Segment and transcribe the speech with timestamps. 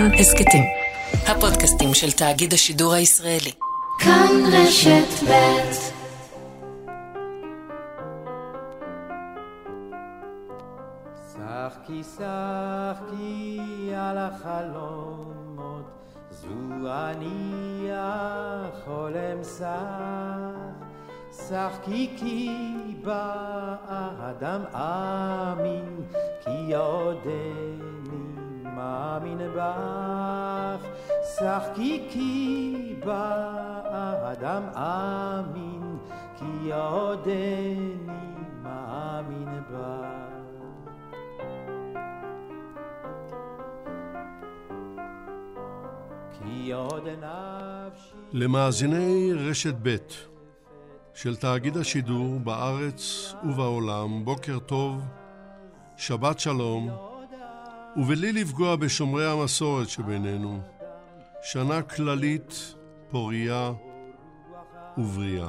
[0.00, 0.64] כאן הסכתים.
[1.26, 3.52] הפודקאסטים של תאגיד השידור הישראלי.
[3.98, 5.60] כאן רשת ב'
[11.32, 13.60] שחקי שחקי
[13.96, 15.90] על החלומות,
[16.30, 16.48] זו
[16.86, 20.80] אני החולם שח.
[21.48, 22.50] שחקי כי
[23.04, 26.04] באדם אמין,
[26.44, 27.89] כי עודני
[28.80, 30.86] מאמין בך.
[31.38, 35.98] שחקי כי באדם אמין,
[36.38, 37.94] כי עודני
[38.62, 40.30] מאמין בך.
[48.32, 49.96] למאזיני רשת ב'
[51.14, 55.00] של תאגיד השידור בארץ ובעולם, בוקר טוב,
[55.96, 57.09] שבת שלום,
[57.96, 60.60] ובלי לפגוע בשומרי המסורת שבינינו,
[61.42, 62.74] שנה כללית,
[63.10, 63.72] פורייה
[64.98, 65.48] ובריאה.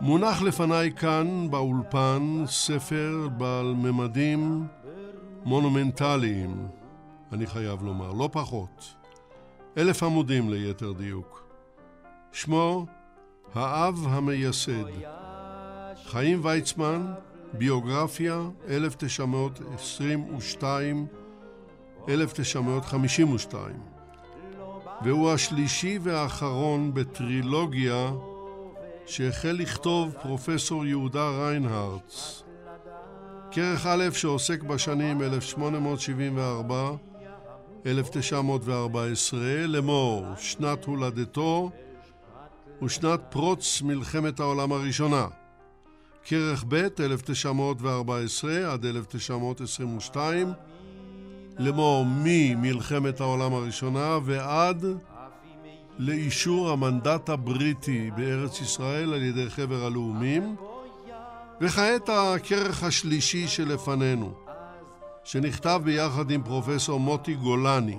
[0.00, 4.66] מונח לפניי כאן באולפן ספר בעל ממדים
[5.44, 6.68] מונומנטליים,
[7.32, 8.94] אני חייב לומר, לא פחות.
[9.78, 11.44] אלף עמודים ליתר דיוק.
[12.32, 12.86] שמו
[13.54, 14.84] האב המייסד.
[16.04, 17.12] חיים ויצמן,
[17.58, 18.48] ביוגרפיה
[22.06, 23.54] 1922-1952,
[25.04, 28.12] והוא השלישי והאחרון בטרילוגיה
[29.06, 32.42] שהחל לכתוב פרופסור יהודה ריינהרץ.
[33.50, 36.92] כרך א' שעוסק בשנים 1874
[37.86, 41.70] 1914, לאמור, שנת הולדתו
[42.82, 45.26] ושנת פרוץ מלחמת העולם הראשונה.
[46.24, 50.52] כרך ב' 1914 עד 1922,
[51.58, 54.84] לאמור ממלחמת העולם הראשונה ועד
[55.98, 60.56] לאישור המנדט הבריטי בארץ ישראל על ידי חבר הלאומים,
[61.60, 64.34] וכעת הכרך השלישי שלפנינו,
[65.24, 67.98] שנכתב ביחד עם פרופסור מוטי גולני.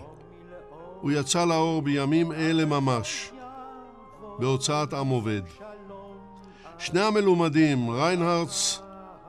[1.01, 3.31] הוא יצא לאור בימים אלה ממש.
[4.39, 5.41] בהוצאת עם עובד.
[6.77, 8.81] שני המלומדים, ריינהרץ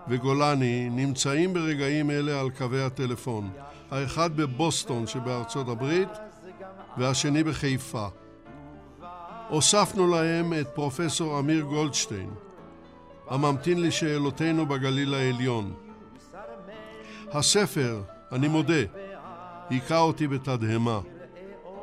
[0.09, 3.51] וגולני, נמצאים ברגעים אלה על קווי הטלפון.
[3.91, 6.09] האחד בבוסטון שבארצות הברית
[6.97, 8.07] והשני בחיפה.
[9.49, 12.31] הוספנו להם את פרופסור אמיר גולדשטיין,
[13.29, 15.75] הממתין לשאלותינו בגליל העליון.
[17.33, 18.03] הספר,
[18.33, 18.83] אני מודה,
[19.71, 21.01] היכה אותי בתדהמה,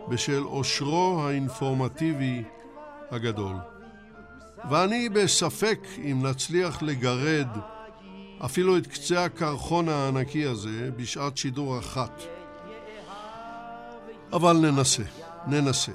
[0.07, 2.44] בשל עושרו האינפורמטיבי
[3.12, 3.56] הגדול.
[4.69, 7.47] ואני בספק אם נצליח לגרד
[8.46, 12.22] אפילו את קצה הקרחון הענקי הזה בשעת שידור אחת.
[14.34, 15.03] אבל ננסה,
[15.47, 15.91] ננסה.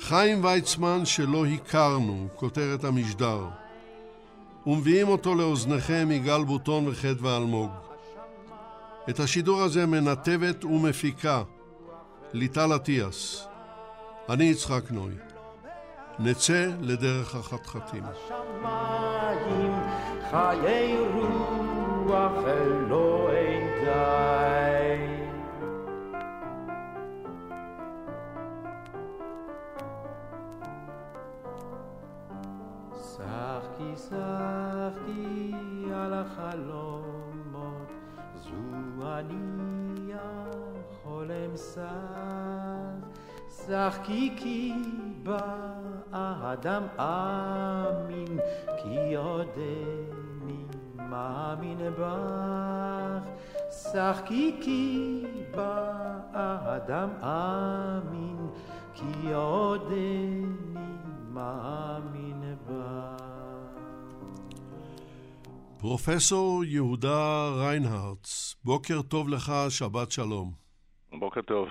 [0.00, 3.46] חיים ויצמן שלא הכרנו, כותרת המשדר,
[4.66, 7.70] ומביאים אותו לאוזניכם יגאל בוטון וחדווה אלמוג.
[9.08, 11.42] את השידור הזה מנתבת ומפיקה
[12.32, 13.46] ליטל אטיאס.
[14.28, 15.29] אני יצחק נוי.
[16.22, 18.04] נצא לדרך החתחתים.
[20.30, 25.06] חיי רוח אלוהי די.
[32.92, 35.52] שחקי שחקי
[35.94, 37.90] על החלומות,
[38.34, 42.40] זו אני החולם שח.
[43.66, 44.72] שחקי כי
[46.10, 48.38] באדם אמין,
[48.82, 50.64] כי עודני
[50.96, 53.28] מאמין בך.
[53.70, 58.48] שחקי כי באדם אמין,
[58.94, 60.44] כי עודני
[61.32, 63.22] מאמין בך.
[65.78, 70.52] פרופסור יהודה ריינהרץ, בוקר טוב לך, שבת שלום.
[71.12, 71.68] בוקר טוב.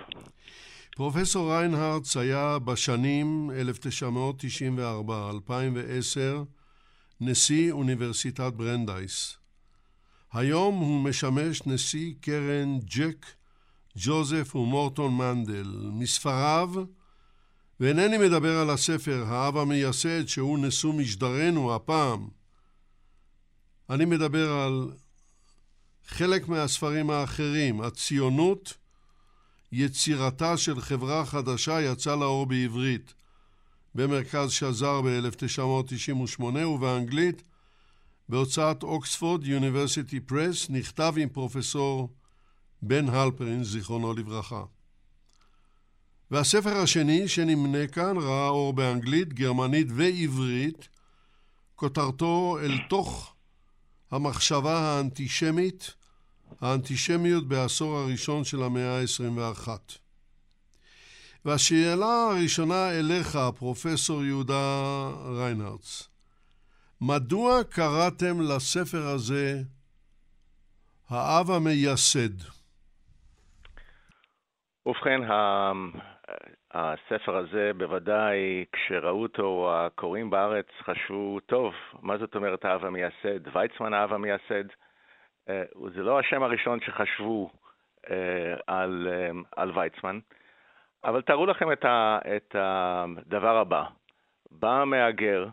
[1.00, 3.52] פרופסור ריינהרץ היה בשנים
[5.50, 5.54] 1994-2010
[7.22, 9.38] נשיא אוניברסיטת ברנדייס.
[10.34, 13.26] היום הוא משמש נשיא קרן ג'ק,
[13.98, 15.90] ג'וזף ומורטון מנדל.
[15.94, 16.70] מספריו,
[17.80, 22.28] ואינני מדבר על הספר האב המייסד שהוא נשוא משדרנו הפעם.
[23.90, 24.92] אני מדבר על
[26.08, 28.78] חלק מהספרים האחרים, הציונות,
[29.72, 33.14] יצירתה של חברה חדשה יצא לאור בעברית
[33.96, 37.44] במרכז שזר ב-1998 ובאנגלית
[38.30, 42.10] בהוצאת אוקספורד יוניברסיטי פרס נכתב עם פרופסור
[42.82, 44.64] בן הלפרין, זיכרונו לברכה.
[46.32, 50.88] והספר השני שנמנה כאן ראה אור באנגלית, גרמנית ועברית,
[51.76, 53.34] כותרתו אל תוך
[54.12, 55.94] המחשבה האנטישמית,
[56.62, 59.68] האנטישמיות בעשור הראשון של המאה ה-21.
[61.46, 64.64] והשאלה הראשונה אליך, פרופסור יהודה
[65.40, 66.10] ריינרץ,
[67.02, 69.62] מדוע קראתם לספר הזה
[71.10, 72.60] האב המייסד?
[74.86, 75.22] ובכן,
[76.72, 83.56] הספר הזה, בוודאי כשראו אותו הקוראים בארץ חשבו, טוב, מה זאת אומרת האב המייסד?
[83.56, 84.68] ויצמן האב המייסד?
[85.50, 85.64] אה,
[85.94, 87.50] זה לא השם הראשון שחשבו
[88.10, 90.20] אה, על, אה, על ויצמן,
[91.04, 93.84] אבל תארו לכם את, ה, את הדבר הבא.
[94.52, 95.48] בא מהגר,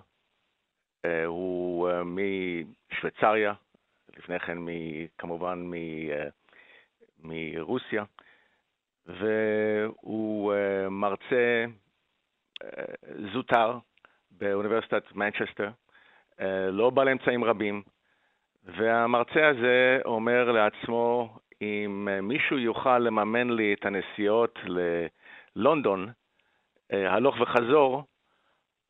[1.27, 3.55] הוא משוויצריה,
[4.17, 4.69] לפני כן מ,
[5.19, 5.75] כמובן מ,
[7.19, 8.05] מרוסיה,
[9.07, 10.55] והוא
[10.91, 11.65] מרצה
[13.33, 13.79] זוטר
[14.31, 15.71] באוניברסיטת מנצ'סטר,
[16.71, 17.83] לא בעל אמצעים רבים,
[18.67, 24.59] והמרצה הזה אומר לעצמו, אם מישהו יוכל לממן לי את הנסיעות
[25.57, 26.09] ללונדון,
[26.93, 28.05] אה, הלוך וחזור,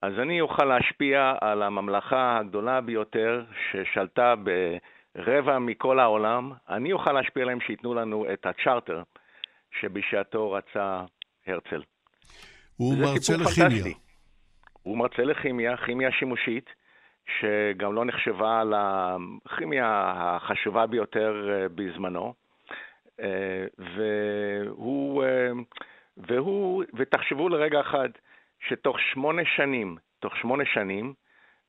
[0.03, 4.35] אז אני אוכל להשפיע על הממלכה הגדולה ביותר ששלטה
[5.17, 9.03] ברבע מכל העולם, אני אוכל להשפיע עליהם שייתנו לנו את הצ'רטר
[9.81, 11.05] שבשעתו רצה
[11.47, 11.83] הרצל.
[12.77, 13.71] הוא מרצה לכימיה.
[13.71, 13.95] פנטסטי.
[14.83, 16.71] הוא מרצה לכימיה, כימיה שימושית.
[17.27, 22.35] שגם לא נחשבה לכימיה החשובה ביותר אה, בזמנו.
[23.21, 25.51] אה, והוא, אה,
[26.17, 28.09] והוא, ותחשבו לרגע אחד,
[28.61, 31.15] שתוך שמונה שנים, תוך שמונה שנים,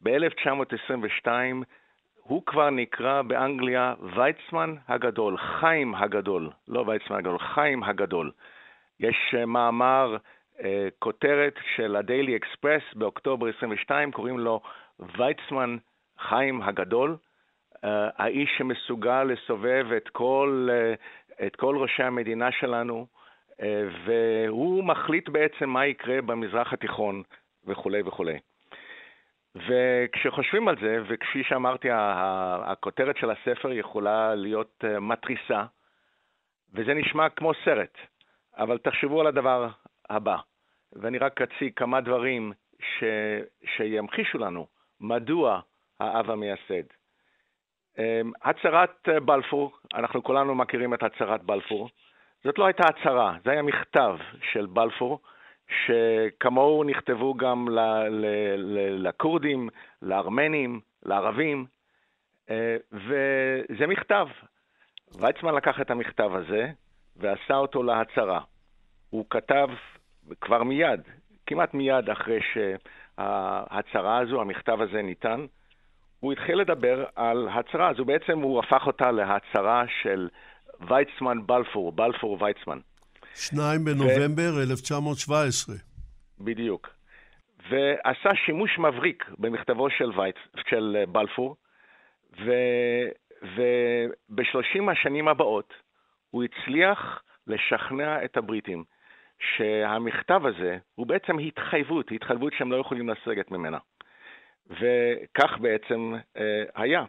[0.02, 1.28] ב-1922,
[2.24, 8.32] הוא כבר נקרא באנגליה ויצמן הגדול, חיים הגדול, לא ויצמן הגדול, חיים הגדול.
[9.00, 10.18] יש מאמר,
[11.00, 14.62] כותרת של הדיילי אקספרס באוקטובר 22, קוראים לו
[15.00, 15.78] ויצמן
[16.20, 17.18] חיים הגדול,
[17.76, 17.80] uh,
[18.18, 23.08] האיש שמסוגל לסובב את כל, uh, את כל ראשי המדינה שלנו,
[24.06, 27.24] והוא מחליט בעצם מה יקרה במזרח התיכון
[27.66, 28.40] וכולי וכולי.
[29.56, 35.64] וכשחושבים על זה, וכפי שאמרתי, הכותרת של הספר יכולה להיות מתריסה,
[36.74, 37.98] וזה נשמע כמו סרט,
[38.58, 39.68] אבל תחשבו על הדבר
[40.10, 40.38] הבא,
[40.94, 43.04] ואני רק אציג כמה דברים ש...
[43.66, 44.68] שימחישו לנו
[45.02, 45.62] מדוע
[46.00, 46.88] האב המייסד.
[47.98, 51.90] אמ, הצהרת בלפור, אנחנו כולנו מכירים את הצהרת בלפור.
[52.44, 54.18] זאת לא הייתה הצהרה, זה היה מכתב
[54.52, 55.20] של בלפור,
[55.86, 57.68] שכמוהו נכתבו גם
[58.98, 59.70] לכורדים,
[60.02, 61.66] לארמנים, לערבים,
[62.50, 64.28] אה, וזה מכתב.
[65.16, 66.72] ויצמן לקח את המכתב הזה
[67.16, 68.42] ועשה אותו להצהרה.
[69.10, 69.68] הוא כתב
[70.42, 71.02] כבר מיד,
[71.46, 72.58] כמעט מיד אחרי ש...
[73.18, 75.46] ההצהרה הזו, המכתב הזה ניתן,
[76.20, 80.30] הוא התחיל לדבר על הצהרה הזו, בעצם הוא הפך אותה להצהרה של
[80.90, 82.80] ויצמן בלפור, בלפור ויצמן.
[83.34, 84.62] 2 בנובמבר ו...
[84.62, 85.76] 1917.
[86.40, 86.90] בדיוק.
[87.70, 90.36] ועשה שימוש מבריק במכתבו של, וייצ...
[90.70, 91.56] של בלפור,
[92.46, 92.52] ו...
[93.56, 95.74] ובשלושים השנים הבאות
[96.30, 98.84] הוא הצליח לשכנע את הבריטים
[99.40, 103.78] שהמכתב הזה הוא בעצם התחייבות, התחייבות שהם לא יכולים לסגת ממנה.
[104.70, 107.04] וכך בעצם אה, היה.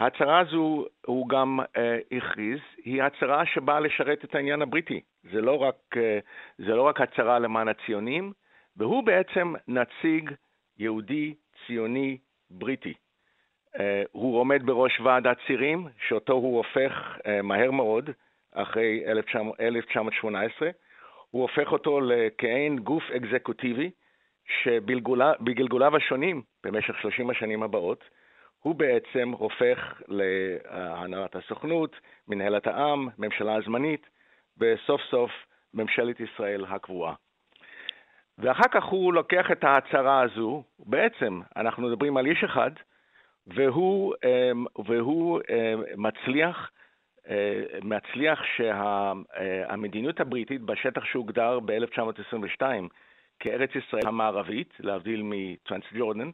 [0.00, 5.00] ההצהרה הזו, הוא גם אה, הכריז, היא הצהרה שבאה לשרת את העניין הבריטי.
[5.32, 6.18] זה לא רק, אה,
[6.58, 8.32] זה לא רק הצהרה למען הציונים,
[8.76, 10.30] והוא בעצם נציג
[10.78, 11.34] יהודי,
[11.66, 12.18] ציוני,
[12.50, 12.94] בריטי.
[13.78, 18.10] אה, הוא עומד בראש ועד הצירים, שאותו הוא הופך אה, מהר מאוד,
[18.52, 20.70] אחרי 1918,
[21.30, 23.90] הוא הופך אותו לכעין גוף אקזקוטיבי,
[24.62, 28.04] שבגלגוליו השונים, במשך 30 השנים הבאות,
[28.62, 31.96] הוא בעצם הופך להנהלת הסוכנות,
[32.28, 34.08] מנהלת העם, ממשלה הזמנית,
[34.58, 35.30] וסוף סוף
[35.74, 37.14] ממשלת ישראל הקבועה.
[38.38, 42.70] ואחר כך הוא לוקח את ההצהרה הזו, בעצם אנחנו מדברים על איש אחד,
[43.46, 46.79] והוא, אמ, והוא אמ, מצליח אה,
[47.82, 52.62] מצליח שהמדיניות הבריטית בשטח שהוגדר ב-1922
[53.40, 56.30] כארץ ישראל המערבית, להבדיל מטרנסג'ורדן,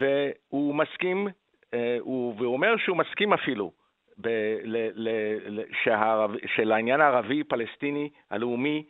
[0.00, 1.28] והוא מסכים,
[1.74, 3.72] אה, והוא אומר שהוא מסכים אפילו
[4.18, 8.84] ב- ל- ל- שהערב, שלעניין הערבי-פלסטיני הלאומי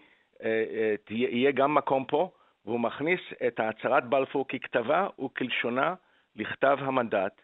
[0.44, 2.30] אה, יהיה גם מקום פה,
[2.64, 5.94] והוא מכניס את הצהרת בלפור ככתבה וכלשונה
[6.36, 7.40] לכתב המנדט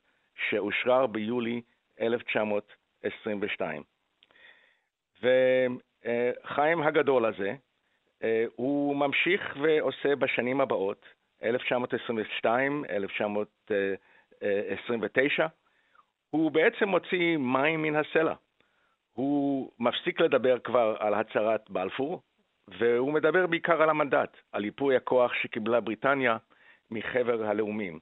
[0.49, 1.61] שאושרר ביולי
[2.01, 2.84] 1900.
[3.05, 3.83] 22.
[5.23, 7.55] וחיים הגדול הזה
[8.23, 11.07] אה, הוא ממשיך ועושה בשנים הבאות,
[11.43, 15.47] 1922, 1929,
[16.31, 18.35] הוא בעצם מוציא מים מן הסלע.
[19.13, 22.23] הוא מפסיק לדבר כבר על הצהרת בלפור,
[22.69, 26.37] והוא מדבר בעיקר על המנדט, על ייפוי הכוח שקיבלה בריטניה
[26.91, 27.99] מחבר הלאומים.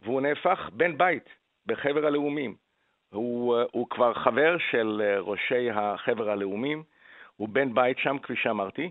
[0.00, 1.28] והוא נהפך בן בית
[1.66, 2.56] בחבר הלאומים.
[3.10, 6.82] הוא, הוא כבר חבר של ראשי החבר הלאומים,
[7.36, 8.90] הוא בן בית שם, כפי שאמרתי,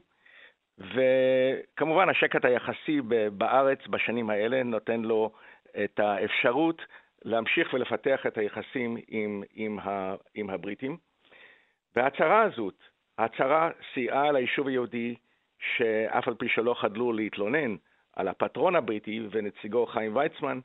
[0.77, 5.31] וכמובן השקט היחסי בארץ בשנים האלה נותן לו
[5.83, 6.81] את האפשרות
[7.25, 10.97] להמשיך ולפתח את היחסים עם, עם, ה, עם הבריטים.
[11.95, 12.75] וההצהרה הזאת,
[13.17, 15.15] ההצהרה סייעה ליישוב היהודי,
[15.59, 17.75] שאף על פי שלא חדלו להתלונן
[18.15, 20.59] על הפטרון הבריטי ונציגו חיים ויצמן,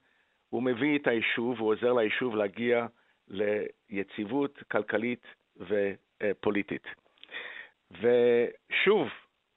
[0.49, 2.87] הוא מביא את היישוב, הוא עוזר ליישוב להגיע
[3.31, 5.23] ליציבות כלכלית
[5.57, 6.87] ופוליטית.
[7.91, 9.09] ושוב,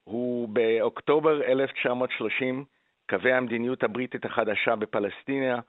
[0.04, 2.66] הוא באוקטובר 1930,
[3.10, 5.60] קווי המדיניות הבריטית החדשה בפלסטינה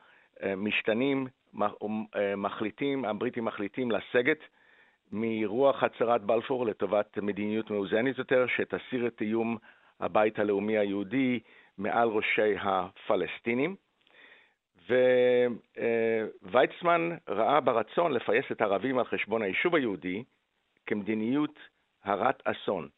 [0.42, 1.26] אה, משתנים,
[1.62, 4.38] אה, מחליטים, הבריטים מחליטים לסגת
[5.12, 9.56] מרוח הצהרת בלפור לטובת מדיניות מאוזנת יותר, שתסיר את איום
[10.00, 11.40] הבית הלאומי היהודי
[11.78, 13.76] מעל ראשי הפלסטינים.
[16.42, 20.24] וויצמן ראה ברצון לפייס את הערבים על חשבון היישוב היהודי
[20.86, 21.58] כמדיניות
[22.04, 22.88] הרת אסון.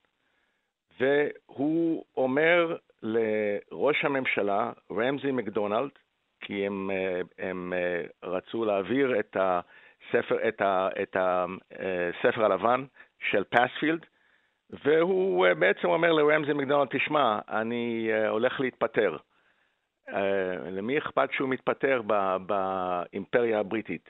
[1.01, 5.91] והוא אומר לראש הממשלה, רמזי מקדונלד,
[6.41, 6.91] כי הם,
[7.39, 7.73] הם
[8.23, 12.85] רצו להעביר את הספר, את ה, את הספר הלבן
[13.31, 14.07] של פספילד,
[14.71, 19.17] והוא בעצם אומר לרמזי מקדונלד, תשמע, אני הולך להתפטר.
[20.71, 22.03] למי אכפת שהוא מתפטר
[22.47, 24.09] באימפריה הבריטית?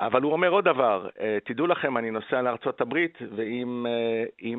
[0.00, 3.86] אבל הוא אומר עוד דבר, אה, תדעו לכם, אני נוסע לארצות הברית, ואם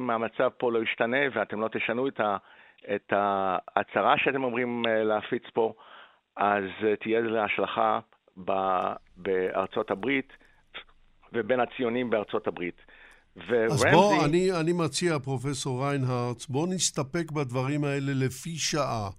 [0.09, 2.37] אה, המצב פה לא ישתנה ואתם לא תשנו את, ה,
[2.95, 5.73] את ההצהרה שאתם אומרים אה, להפיץ פה,
[6.37, 6.63] אז
[6.99, 7.99] תהיה לזה השלכה
[9.17, 10.33] בארצות הברית
[11.33, 12.81] ובין הציונים בארצות הברית.
[13.47, 13.87] ורמזי...
[13.87, 19.09] אז בוא, אני, אני מציע, פרופסור ריינהרץ, בוא נסתפק בדברים האלה לפי שעה.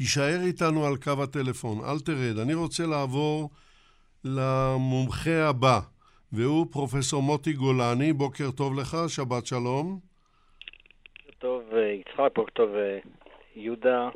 [0.00, 2.38] יישאר איתנו על קו הטלפון, אל תרד.
[2.38, 3.50] אני רוצה לעבור
[4.24, 5.80] למומחה הבא,
[6.32, 8.12] והוא פרופסור מוטי גולני.
[8.12, 9.98] בוקר טוב לך, שבת שלום.
[11.38, 12.98] טוב, אה, יצחק, בוקר טוב, אה,
[13.56, 14.08] יהודה.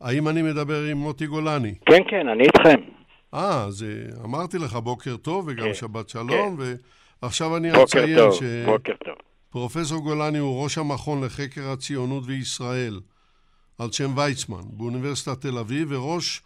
[0.00, 1.74] האם אני מדבר עם מוטי גולני?
[1.86, 2.80] כן, כן, אני איתכם.
[3.34, 6.74] אה, אז אה, אמרתי לך בוקר טוב וגם כן, שבת שלום, כן.
[7.22, 8.42] ועכשיו אני אציין ש...
[8.66, 9.14] בוקר טוב.
[9.50, 13.00] פרופסור גולני הוא ראש המכון לחקר הציונות וישראל
[13.80, 16.42] על שם ויצמן באוניברסיטת תל אביב וראש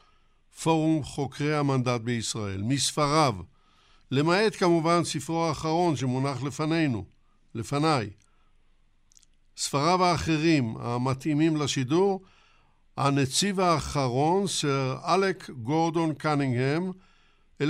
[0.63, 2.63] פורום חוקרי המנדט בישראל.
[2.63, 3.35] מספריו,
[4.11, 7.05] למעט כמובן ספרו האחרון שמונח לפנינו,
[7.55, 8.11] לפניי.
[9.57, 12.23] ספריו האחרים המתאימים לשידור,
[12.97, 16.93] הנציב האחרון, סר אלק גורדון קנינגהם,
[17.63, 17.65] 1945-1948,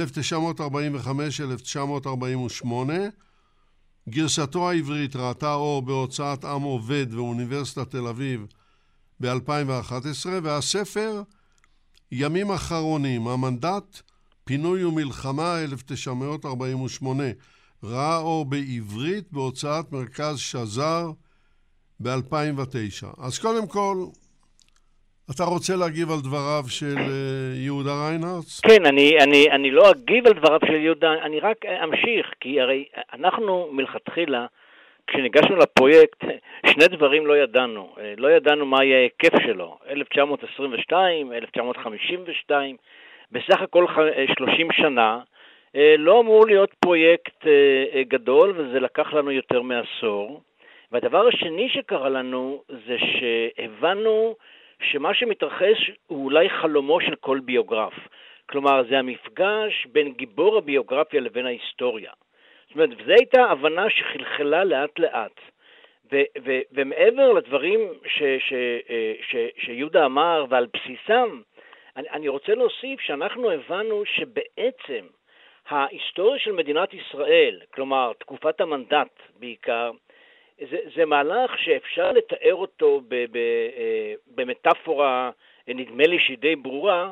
[4.08, 8.46] גרסתו העברית ראתה אור בהוצאת עם עובד ואוניברסיטת תל אביב
[9.20, 11.22] ב-2011, והספר
[12.12, 14.00] ימים אחרונים, המנדט,
[14.44, 17.24] פינוי ומלחמה 1948,
[17.84, 21.10] ראה אור בעברית בהוצאת מרכז שזר
[22.00, 23.24] ב-2009.
[23.26, 23.96] אז קודם כל,
[25.30, 28.60] אתה רוצה להגיב על דבריו של אה, יהודה ריינרץ?
[28.60, 32.84] כן, אני, אני, אני לא אגיב על דבריו של יהודה, אני רק אמשיך, כי הרי
[33.12, 34.46] אנחנו מלכתחילה
[35.06, 36.24] כשניגשנו לפרויקט,
[36.66, 37.94] שני דברים לא ידענו.
[37.98, 42.76] אה, לא ידענו מה יהיה ההיקף שלו, 1922, 1952,
[43.32, 43.86] בסך הכל
[44.38, 45.20] 30 אה, שנה.
[45.76, 47.46] אה, לא אמור להיות פרויקט
[48.08, 50.40] גדול, וזה לקח לנו יותר מעשור.
[50.92, 54.34] והדבר השני שקרה לנו זה שהבנו
[54.80, 57.94] שמה שמתרחש הוא אולי חלומו של כל ביוגרף.
[58.46, 62.12] כלומר, זה המפגש בין גיבור הביוגרפיה לבין ההיסטוריה.
[62.74, 65.40] זאת אומרת, וזו הייתה הבנה שחלחלה לאט לאט.
[66.12, 68.52] ו- ו- ומעבר לדברים ש- ש-
[68.90, 71.40] אה, ש- שיהודה אמר ועל בסיסם,
[71.96, 75.06] אני, אני רוצה להוסיף שאנחנו הבנו שבעצם
[75.68, 79.90] ההיסטוריה של מדינת ישראל, כלומר תקופת המנדט בעיקר,
[80.70, 83.36] זה, זה מהלך שאפשר לתאר אותו ב, ב,
[83.76, 85.30] אה, במטאפורה,
[85.68, 87.10] נדמה לי שהיא די ברורה,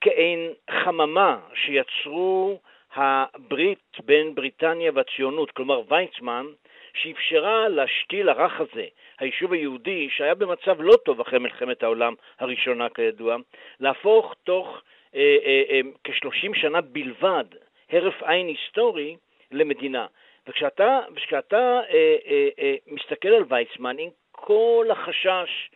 [0.00, 2.58] כעין חממה שיצרו
[2.94, 6.46] הברית בין בריטניה והציונות, כלומר ויצמן,
[6.94, 8.86] שאפשרה לשתיל הרך הזה,
[9.18, 13.36] היישוב היהודי, שהיה במצב לא טוב אחרי מלחמת העולם הראשונה כידוע,
[13.80, 14.82] להפוך תוך
[15.14, 17.44] אה, אה, אה, כ-30 שנה בלבד,
[17.90, 19.16] הרף עין היסטורי,
[19.52, 20.06] למדינה.
[20.48, 25.70] וכשאתה, וכשאתה אה, אה, אה, מסתכל על ויצמן, עם כל החשש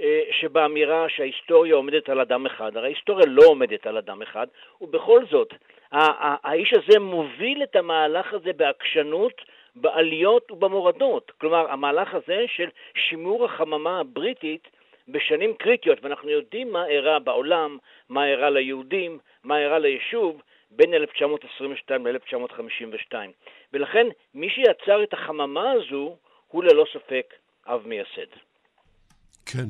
[0.00, 2.76] אה, שבאמירה שההיסטוריה עומדת על אדם אחד.
[2.76, 4.46] הרי ההיסטוריה לא עומדת על אדם אחד,
[4.80, 5.54] ובכל זאת,
[5.92, 9.32] האיש הזה מוביל את המהלך הזה בעקשנות,
[9.76, 11.32] בעליות ובמורדות.
[11.40, 12.68] כלומר, המהלך הזה של
[13.08, 14.68] שימור החממה הבריטית
[15.08, 17.78] בשנים קריטיות, ואנחנו יודעים מה אירע בעולם,
[18.08, 23.14] מה אירע ליהודים, מה אירע ליישוב, בין 1922 ל-1952.
[23.72, 26.16] ולכן, מי שיצר את החממה הזו
[26.48, 27.34] הוא ללא ספק
[27.66, 28.30] אב מייסד.
[29.46, 29.68] כן.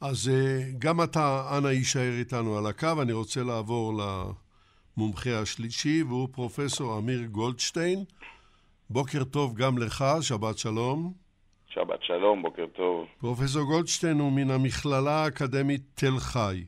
[0.00, 3.02] אז אה, גם אתה, אנא, יישאר איתנו על הקו.
[3.02, 3.92] אני רוצה לעבור
[4.96, 8.04] למומחה השלישי, והוא פרופסור אמיר גולדשטיין.
[8.90, 11.12] בוקר טוב גם לך, שבת שלום.
[11.68, 13.06] שבת שלום, בוקר טוב.
[13.18, 16.64] פרופסור גולדשטיין הוא מן המכללה האקדמית תל חי.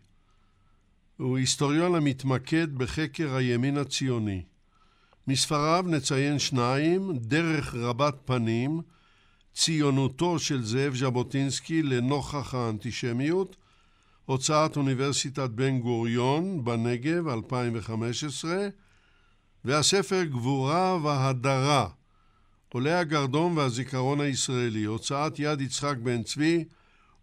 [1.16, 4.42] הוא היסטוריון המתמקד בחקר הימין הציוני.
[5.28, 8.80] מספריו נציין שניים, דרך רבת פנים,
[9.52, 13.56] ציונותו של זאב ז'בוטינסקי לנוכח האנטישמיות,
[14.26, 18.68] הוצאת אוניברסיטת בן גוריון בנגב 2015,
[19.64, 21.88] והספר גבורה והדרה,
[22.72, 26.64] עולי הגרדום והזיכרון הישראלי, הוצאת יד יצחק בן צבי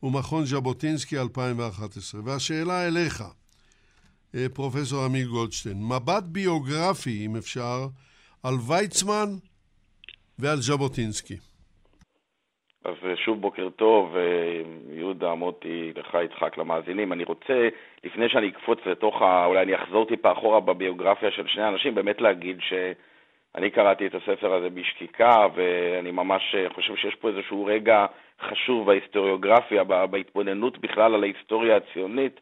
[0.03, 2.21] ומכון ז'בוטינסקי 2011.
[2.23, 3.23] והשאלה אליך,
[4.35, 7.87] אה, פרופסור עמיר גולדשטיין, מבט ביוגרפי, אם אפשר,
[8.43, 9.37] על ויצמן
[10.39, 11.37] ועל ז'בוטינסקי.
[12.85, 17.13] אז אה, שוב בוקר טוב, אה, יהודה, מוטי, לך, יצחק, למאזינים.
[17.13, 17.69] אני רוצה,
[18.03, 19.21] לפני שאני אקפוץ לתוך.
[19.21, 24.53] אולי אני אחזור טיפה אחורה בביוגרפיה של שני אנשים, באמת להגיד שאני קראתי את הספר
[24.53, 28.05] הזה בשקיקה, ואני ממש חושב שיש פה איזשהו רגע
[28.41, 32.39] חשוב בהיסטוריוגרפיה, בהתבוננות בכלל על ההיסטוריה הציונית.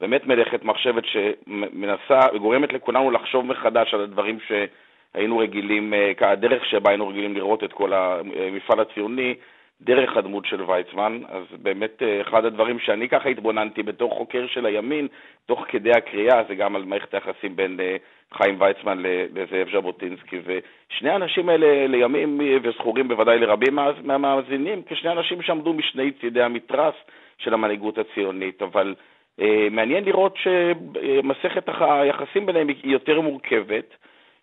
[0.00, 6.90] באמת מלאכת מחשבת שמנסה, וגורמת לכולנו לחשוב מחדש על הדברים שהיינו רגילים, אה, הדרך שבה
[6.90, 9.34] היינו רגילים לראות את כל המפעל הציוני,
[9.80, 14.66] דרך הדמות של ויצמן, אז באמת אה, אחד הדברים שאני ככה התבוננתי בתור חוקר של
[14.66, 15.08] הימין,
[15.46, 17.96] תוך כדי הקריאה, זה גם על מערכת היחסים בין אה,
[18.34, 18.98] חיים ויצמן
[19.34, 26.42] לזאב ז'בוטינסקי, ושני האנשים האלה לימים וזכורים בוודאי לרבים מהמאזינים, כשני אנשים שעמדו משני צידי
[26.42, 26.94] המתרס
[27.38, 28.94] של המנהיגות הציונית, אבל
[29.40, 33.94] אה, מעניין לראות שמסכת היחסים ביניהם היא יותר מורכבת,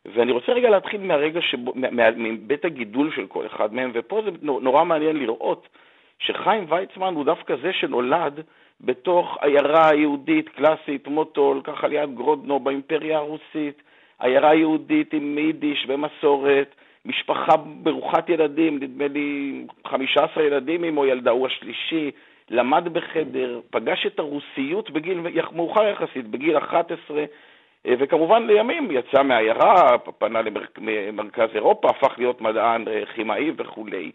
[0.05, 1.73] ואני רוצה רגע להתחיל מהרגע שבו,
[2.17, 5.67] מבית הגידול של כל אחד מהם, ופה זה נורא מעניין לראות
[6.19, 8.39] שחיים ויצמן הוא דווקא זה שנולד
[8.81, 13.83] בתוך עיירה יהודית קלאסית, מוטול, ככה ליד גרודנו באימפריה הרוסית,
[14.19, 21.47] עיירה יהודית עם יידיש ומסורת, משפחה ברוכת ילדים, נדמה לי 15 ילדים עמו ילדה, הוא
[21.47, 22.11] השלישי,
[22.49, 25.19] למד בחדר, פגש את הרוסיות בגיל
[25.51, 27.25] מאוחר יחסית, בגיל 11, אה,
[27.87, 30.41] וכמובן לימים יצא מהעיירה, פנה
[30.77, 34.11] למרכז אירופה, הפך להיות מדען אה, כימאי וכולי.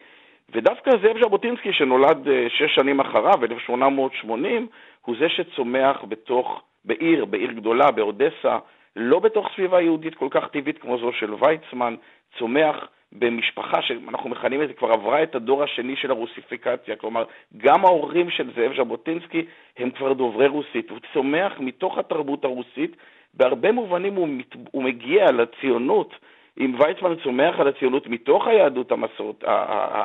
[0.52, 4.66] ודווקא זאב ז'בוטינסקי, שנולד אה, שש שנים אחריו, 1880,
[5.04, 8.58] הוא זה שצומח בתוך, בעיר, בעיר גדולה, באודסה,
[8.96, 11.94] לא בתוך סביבה יהודית כל כך טבעית כמו זו של ויצמן,
[12.38, 17.24] צומח במשפחה שאנחנו מכנים את זה, כבר עברה את הדור השני של הרוסיפיקציה, כלומר,
[17.56, 22.96] גם ההורים של זאב ז'בוטינסקי הם כבר דוברי רוסית, הוא צומח מתוך התרבות הרוסית,
[23.34, 26.14] בהרבה מובנים הוא, מת, הוא מגיע לציונות,
[26.60, 29.44] אם ויצמן צומח על הציונות מתוך היהדות המסורת,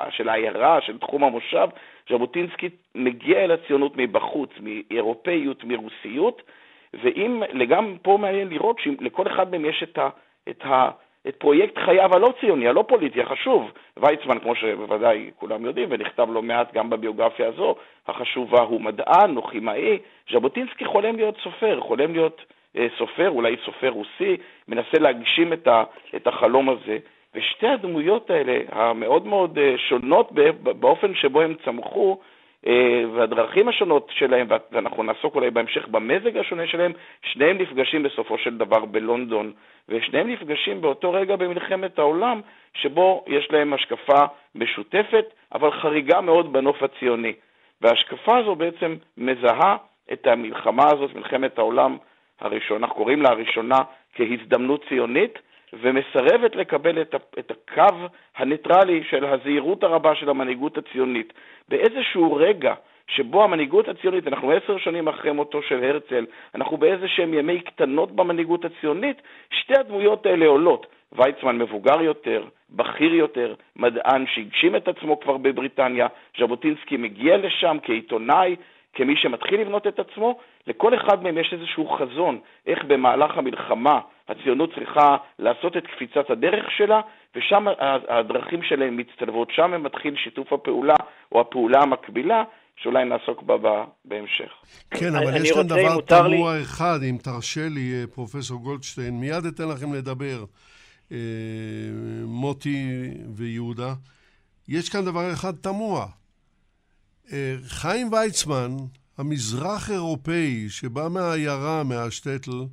[0.10, 1.68] של העיירה, של תחום המושב,
[2.10, 6.42] ז'בוטינסקי מגיע אל הציונות מבחוץ, מאירופאיות, מרוסיות,
[6.94, 10.10] ואם, גם פה מעניין לראות שלכל אחד מהם יש את ה...
[10.50, 10.90] את ה
[11.28, 13.72] את פרויקט חייו הלא ציוני, הלא פוליטי, החשוב.
[13.98, 17.76] ויצמן, כמו שבוודאי כולם יודעים, ונכתב לא מעט גם בביוגרפיה הזו,
[18.08, 20.00] החשובה הוא מדען, הוא כימאי.
[20.32, 22.42] ז'בוטינסקי חולם להיות סופר, חולם להיות
[22.98, 25.84] סופר, אולי סופר רוסי, מנסה להגשים את, ה,
[26.16, 26.98] את החלום הזה.
[27.36, 30.32] ושתי הדמויות האלה, המאוד מאוד אה, שונות
[30.64, 32.20] באופן שבו הם צמחו,
[32.68, 38.58] אה, והדרכים השונות שלהם, ואנחנו נעסוק אולי בהמשך במזג השונה שלהם, שניהם נפגשים בסופו של
[38.58, 39.52] דבר בלונדון,
[39.90, 42.42] ושניהם נפגשים באותו רגע במלחמת העולם,
[42.74, 44.22] שבו יש להם השקפה
[44.56, 47.34] משותפת, אבל חריגה מאוד בנוף הציוני.
[47.82, 49.78] וההשקפה הזו בעצם מזהה
[50.14, 51.98] את המלחמה הזאת, מלחמת העולם
[52.42, 53.78] הראשונה, קוראים לה הראשונה
[54.16, 55.40] כהזדמנות ציונית,
[55.74, 57.96] ומסרבת לקבל את, את הקו
[58.38, 61.34] הניטרלי של הזהירות הרבה של המנהיגות הציונית.
[61.70, 62.74] באיזשהו רגע
[63.08, 68.12] שבו המנהיגות הציונית, אנחנו עשר שנים אחרי מותו של הרצל, אנחנו באיזה שהם ימי קטנות
[68.12, 70.88] במנהיגות הציונית, שתי הדמויות האלה עולות.
[71.16, 76.08] ויצמן מבוגר יותר, בכיר יותר, מדען שהגשים את עצמו כבר בבריטניה,
[76.40, 78.56] ז'בוטינסקי מגיע לשם כעיתונאי,
[78.94, 84.70] כמי שמתחיל לבנות את עצמו, לכל אחד מהם יש איזשהו חזון, איך במהלך המלחמה הציונות
[84.76, 87.02] צריכה לעשות את קפיצת הדרך שלה,
[87.36, 87.66] ושם
[88.10, 90.96] הדרכים שלהם מצטלבות, שם מתחיל שיתוף הפעולה
[91.32, 92.44] או הפעולה המקבילה,
[92.76, 94.52] שאולי נעסוק בה בהמשך.
[94.92, 96.62] כן, אבל יש כאן דבר תמוה לי...
[96.62, 100.44] אחד, אם תרשה לי, אה, פרופסור גולדשטיין, מיד אתן לכם לדבר,
[101.12, 101.18] אה,
[102.26, 102.86] מוטי
[103.36, 103.94] ויהודה.
[104.70, 106.23] יש כאן דבר אחד תמוה.
[107.32, 108.78] אה, חיים ויצמן,
[109.18, 112.66] המזרח אירופאי שבא מהעיירה, מהשטטל,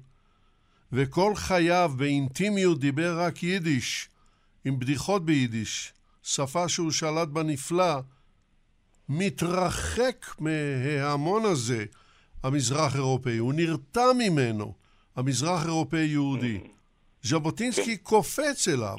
[0.93, 4.09] וכל חייו באינטימיות דיבר רק יידיש,
[4.65, 8.01] עם בדיחות ביידיש, שפה שהוא שלט בה נפלא,
[9.09, 11.85] מתרחק מההמון הזה,
[12.43, 14.75] המזרח אירופאי, הוא נרתע ממנו,
[15.17, 16.61] המזרח אירופאי יהודי.
[17.23, 18.99] ז'בוטינסקי קופץ אליו.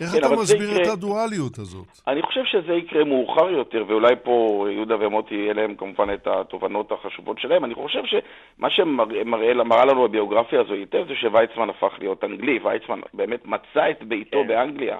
[0.00, 0.82] איך כן, אתה מסביר יקרה...
[0.82, 1.86] את הדואליות הזאת?
[2.08, 6.92] אני חושב שזה יקרה מאוחר יותר, ואולי פה יהודה ומוטי יהיה להם כמובן את התובנות
[6.92, 7.64] החשובות שלהם.
[7.64, 12.58] אני חושב שמה שמראה לנו הביוגרפיה הזו היטב זה שוויצמן הפך להיות אנגלי.
[12.64, 14.48] ויצמן באמת מצא את ביתו כן.
[14.48, 14.98] באנגליה.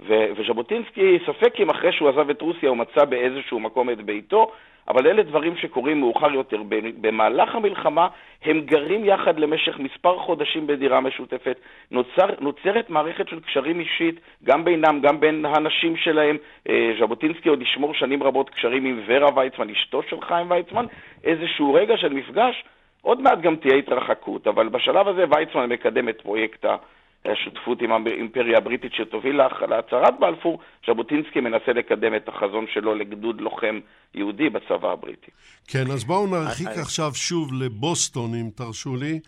[0.00, 4.50] וז'בוטינסקי, ספק אם אחרי שהוא עזב את רוסיה הוא מצא באיזשהו מקום את ביתו,
[4.88, 6.62] אבל אלה דברים שקורים מאוחר יותר.
[7.00, 8.08] במהלך המלחמה
[8.44, 11.60] הם גרים יחד למשך מספר חודשים בדירה משותפת.
[11.90, 16.36] נוצר, נוצרת מערכת של קשרים אישית, גם בינם, גם בין האנשים שלהם.
[16.68, 20.86] אה, ז'בוטינסקי עוד ישמור שנים רבות קשרים עם ורה ויצמן, אשתו של חיים ויצמן.
[21.24, 22.64] איזשהו רגע של מפגש,
[23.02, 26.76] עוד מעט גם תהיה התרחקות, אבל בשלב הזה ויצמן מקדם את פרויקט ה...
[27.24, 33.80] השותפות עם האימפריה הבריטית שתוביל להצהרת בלפור, ז'בוטינסקי מנסה לקדם את החזון שלו לגדוד לוחם
[34.14, 35.30] יהודי בצבא הבריטי.
[35.68, 36.80] כן, אז בואו נרחיק I...
[36.80, 39.20] עכשיו שוב לבוסטון, אם תרשו לי.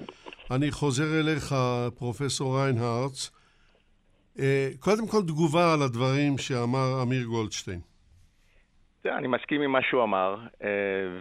[0.51, 1.55] אני חוזר אליך,
[1.99, 3.31] פרופסור ריינהרץ.
[4.39, 7.81] אה, קודם כל תגובה על הדברים שאמר אמיר גולדשטיין.
[9.07, 10.69] אני מסכים עם מה שהוא אמר, אה,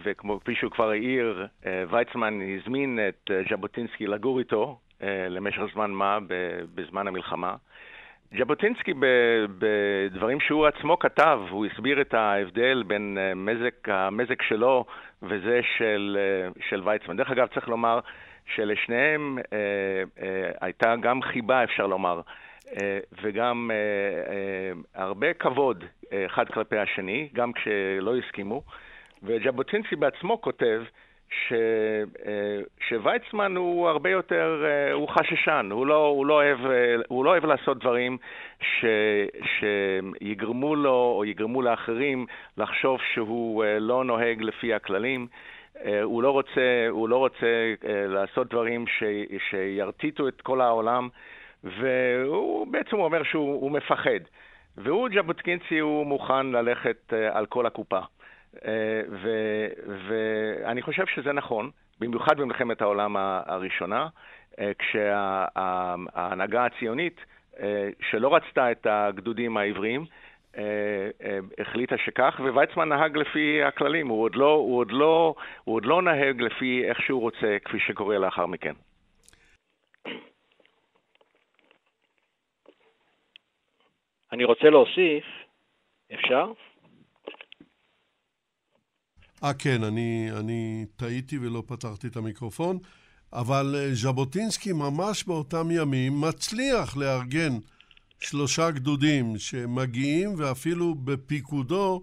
[0.02, 4.89] וכפי שהוא כבר העיר, אה, ויצמן הזמין את ז'בוטינסקי לגור איתו אה,
[5.28, 6.18] למשך זמן מה
[6.74, 7.54] בזמן המלחמה.
[8.38, 8.92] ז'בוטינסקי
[9.58, 14.84] בדברים שהוא עצמו כתב, הוא הסביר את ההבדל בין אה, מזק, המזק שלו
[15.22, 17.16] וזה של, אה, של ויצמן.
[17.16, 18.00] דרך אגב, צריך לומר
[18.54, 19.58] שלשניהם אה,
[20.22, 22.20] אה, הייתה גם חיבה, אפשר לומר,
[22.80, 23.76] אה, וגם אה,
[24.32, 25.84] אה, הרבה כבוד
[26.26, 28.62] אחד כלפי השני, גם כשלא הסכימו.
[29.22, 30.82] וז'בוטינסקי בעצמו כותב
[31.30, 31.52] ש,
[32.26, 37.24] אה, שוויצמן הוא הרבה יותר, אה, הוא חששן, הוא לא, הוא לא, אוהב, אה, הוא
[37.24, 38.18] לא אוהב לעשות דברים
[38.60, 38.84] ש,
[39.44, 45.26] שיגרמו לו או יגרמו לאחרים לחשוב שהוא לא נוהג לפי הכללים.
[46.02, 47.74] הוא לא רוצה, הוא לא רוצה
[48.08, 49.02] לעשות דברים ש,
[49.50, 51.08] שירטיטו את כל העולם,
[51.64, 54.20] והוא בעצם אומר שהוא מפחד.
[54.76, 58.00] והוא, ז'בוטקינסי, הוא מוכן ללכת על כל הקופה.
[58.64, 59.02] אה,
[60.08, 64.08] ואני חושב שזה נכון, במיוחד במלחמת העולם הראשונה,
[64.58, 67.20] אה, כשההנהגה הציונית,
[67.60, 70.04] אה, שלא רצתה את הגדודים העבריים,
[71.58, 75.34] החליטה שכך, וויצמן נהג לפי הכללים, הוא עוד לא, הוא עוד לא,
[75.64, 78.72] הוא עוד לא נהג לפי איך שהוא רוצה, כפי שקורה לאחר מכן.
[84.32, 85.24] אני רוצה להוסיף,
[86.14, 86.52] אפשר?
[89.44, 92.78] אה, כן, אני, אני טעיתי ולא פתחתי את המיקרופון,
[93.32, 97.52] אבל אה, ז'בוטינסקי ממש באותם ימים מצליח לארגן
[98.20, 102.02] שלושה גדודים שמגיעים ואפילו בפיקודו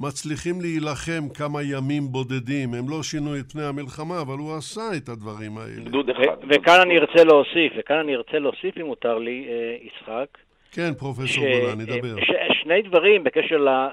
[0.00, 2.74] מצליחים להילחם כמה ימים בודדים.
[2.74, 5.84] הם לא שינו את פני המלחמה, אבל הוא עשה את הדברים האלה.
[5.84, 6.36] גדוד אחד.
[6.50, 10.38] וכאן אני ארצה להוסיף, וכאן אני ארצה להוסיף, אם מותר לי, אה, יצחק.
[10.72, 12.16] כן, פרופסור גולן, נדבר.
[12.62, 13.88] שני דברים בקשר אה,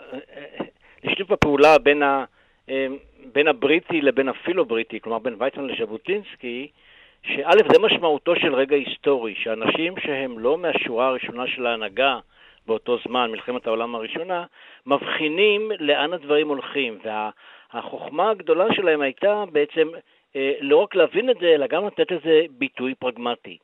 [1.04, 2.26] לשיתוף הפעולה בין ה...
[2.69, 2.97] אמ,
[3.34, 6.67] בין הבריטי לבין הפילו-בריטי, כלומר בין ויצמן לז'בוטינסקי,
[7.23, 12.19] שא' זה משמעותו של רגע היסטורי, שאנשים שהם לא מהשורה הראשונה של ההנהגה
[12.67, 14.45] באותו זמן, מלחמת העולם הראשונה,
[14.86, 19.88] מבחינים לאן הדברים הולכים, והחוכמה הגדולה שלהם הייתה בעצם
[20.36, 23.58] אה, לא רק להבין את זה, אלא גם לתת לזה ביטוי פרגמטי.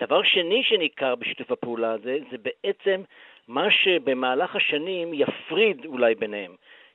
[0.00, 3.02] דבר שני שניכר בשיתוף הפעולה הזה, זה בעצם
[3.48, 6.52] מה שבמהלך השנים יפריד אולי ביניהם.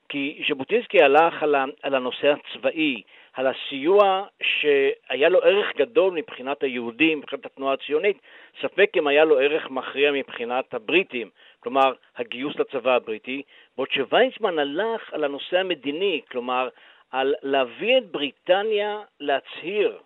[0.10, 3.02] כי ז'בוטינסקי הלך על, על הנושא הצבאי,
[3.34, 8.18] על הסיוע שהיה לו ערך גדול מבחינת היהודים, מבחינת התנועה הציונית,
[8.62, 13.42] ספק אם היה לו ערך מכריע מבחינת הבריטים, כלומר הגיוס לצבא הבריטי,
[13.78, 16.70] בעוד שוויינצמן הלך על הנושא המדיני, כלומר
[17.12, 19.98] על להביא את בריטניה להצהיר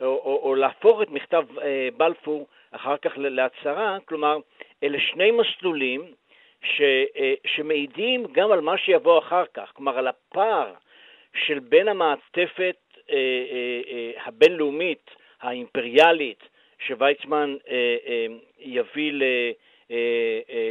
[0.00, 4.36] או, או, או להפוך את מכתב אה, בלפור אחר כך להצהרה, כלומר
[4.82, 6.12] אלה שני מסלולים
[6.62, 6.80] ש,
[7.16, 10.72] אה, שמעידים גם על מה שיבוא אחר כך, כלומר על הפער
[11.34, 12.76] של בין המעטפת
[13.10, 16.42] אה, אה, הבינלאומית, האימפריאלית,
[16.86, 17.56] שוויצמן
[18.58, 19.22] יביא ל...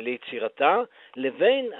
[0.02, 0.78] ליצירתה,
[1.16, 1.72] לבין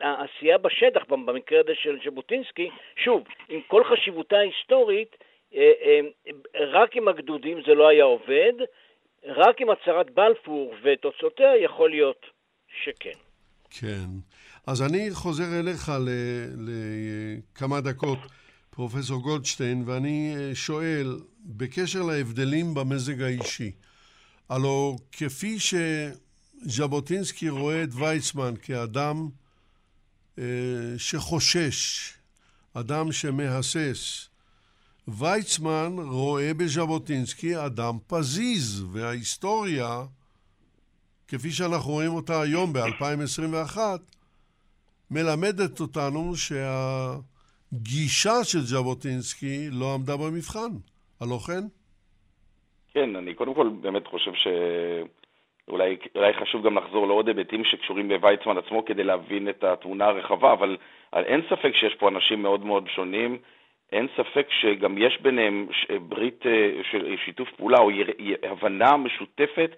[0.00, 5.16] העשייה בשטח, במקרה הזה של ז'בוטינסקי, שוב, עם כל חשיבותה ההיסטורית,
[6.54, 8.52] רק עם הגדודים זה לא היה עובד,
[9.24, 12.26] רק עם הצהרת בלפור ותוצאותיה יכול להיות
[12.82, 13.23] שכן.
[13.78, 14.10] כן.
[14.66, 15.92] אז אני חוזר אליך
[16.56, 18.18] לכמה דקות,
[18.70, 23.72] פרופסור גולדשטיין, ואני שואל, בקשר להבדלים במזג האישי,
[24.48, 25.74] הלו כפי ש...
[26.66, 29.28] ז'בוטינסקי רואה את ויצמן כאדם
[30.38, 30.44] אה,
[30.98, 32.12] שחושש,
[32.74, 34.28] אדם שמהסס.
[35.08, 40.04] ויצמן רואה בז'בוטינסקי אדם פזיז, וההיסטוריה,
[41.28, 43.78] כפי שאנחנו רואים אותה היום ב-2021,
[45.10, 50.70] מלמדת אותנו שהגישה של ז'בוטינסקי לא עמדה במבחן.
[51.20, 51.64] הלא כן?
[52.94, 54.46] כן, אני קודם כל באמת חושב ש...
[55.68, 55.96] אולי,
[56.40, 60.76] חשוב גם לחזור לעוד היבטים שקשורים בוויצמן עצמו כדי להבין את התמונה הרחבה, אבל
[61.12, 63.38] אין ספק שיש פה אנשים מאוד מאוד שונים.
[63.92, 65.66] אין ספק שגם יש ביניהם
[66.08, 67.90] ברית אה, של שיתוף פעולה או
[68.42, 69.70] הבנה משותפת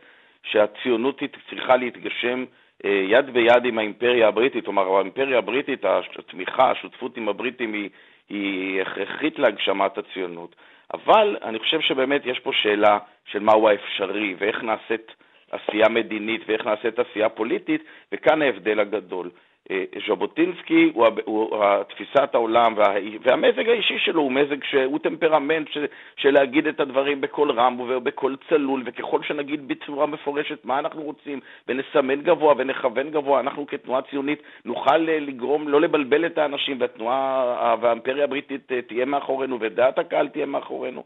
[0.50, 2.44] שהציונות צריכה להתגשם
[2.84, 4.64] אה, יד ביד עם האימפריה הבריטית.
[4.64, 5.84] כלומר, האימפריה הבריטית,
[6.18, 7.90] התמיכה, השותפות עם הבריטים היא,
[8.28, 10.56] היא הכרחית להגשמת הציונות.
[10.94, 15.12] אבל אני חושב שבאמת יש פה שאלה של מהו האפשרי ואיך נעשית
[15.50, 19.30] עשייה מדינית ואיך נעשית עשייה פוליטית, וכאן ההבדל הגדול.
[19.70, 25.86] אה, ז'בוטינסקי הוא, הוא תפיסת העולם וה, והמזג האישי שלו הוא מזג שהוא טמפרמנט של,
[26.16, 31.40] של להגיד את הדברים בקול רם ובקול צלול וככל שנגיד בצורה מפורשת מה אנחנו רוצים
[31.68, 37.74] ונסמן גבוה ונכוון גבוה אנחנו כתנועה ציונית נוכל אה, לגרום לא לבלבל את האנשים והתנועה
[37.80, 41.02] והאימפריה הבריטית אה, תהיה מאחורינו ודעת הקהל תהיה מאחורינו.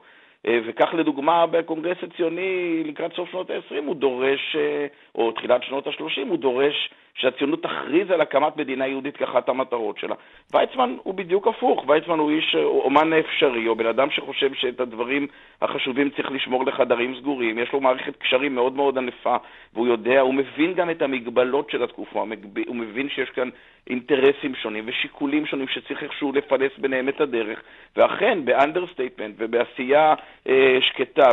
[0.46, 5.86] אה, וכך לדוגמה בקונגרס הציוני לקראת סוף שנות ה-20 הוא דורש, אה, או תחילת שנות
[5.86, 10.14] ה-30, הוא דורש שהציונות תכריז על הקמת מדינה יהודית כאחת המטרות שלה.
[10.52, 14.80] ויצמן הוא בדיוק הפוך, ויצמן הוא איש אה, אומן אפשרי, או בן אדם שחושב שאת
[14.80, 15.26] הדברים
[15.62, 19.36] החשובים צריך לשמור לחדרים סגורים, יש לו מערכת קשרים מאוד מאוד ענפה,
[19.74, 22.24] והוא יודע, הוא מבין גם את המגבלות של התקופה,
[22.66, 23.48] הוא מבין שיש כאן
[23.90, 27.62] אינטרסים שונים ושיקולים שונים שצריך איכשהו לפלס ביניהם את הדרך,
[27.96, 30.14] ואכן, ב understatement ובעשייה
[30.48, 31.28] אה, שקטה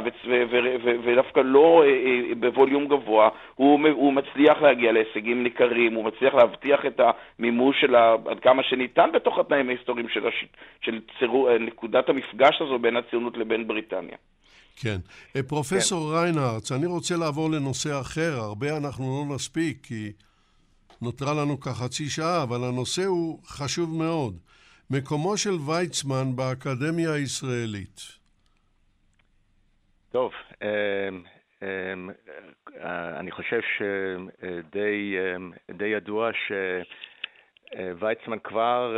[1.04, 6.80] ודווקא לא אה, אה, בווליום גבוה, הוא, הוא מצליח להגיע להישגים ניכרים, הוא מצליח להבטיח
[6.88, 10.46] את המימוש של עד כמה שניתן בתוך התנאים ההיסטוריים של, הש,
[10.82, 14.18] של צירו, אה, נקודת המפגש הזו בין הציונות לבין בריטניה.
[14.76, 14.98] כן.
[15.36, 16.18] אה, פרופסור כן.
[16.18, 18.32] ריינהרץ, אני רוצה לעבור לנושא אחר.
[18.40, 20.12] הרבה אנחנו לא נספיק, כי
[21.02, 24.38] נותרה לנו כחצי שעה, אבל הנושא הוא חשוב מאוד.
[24.90, 28.02] מקומו של ויצמן באקדמיה הישראלית.
[30.12, 30.32] טוב,
[30.64, 31.10] אה,
[33.20, 35.16] אני חושב שדי
[35.86, 36.30] ידוע
[38.00, 38.98] שויצמן כבר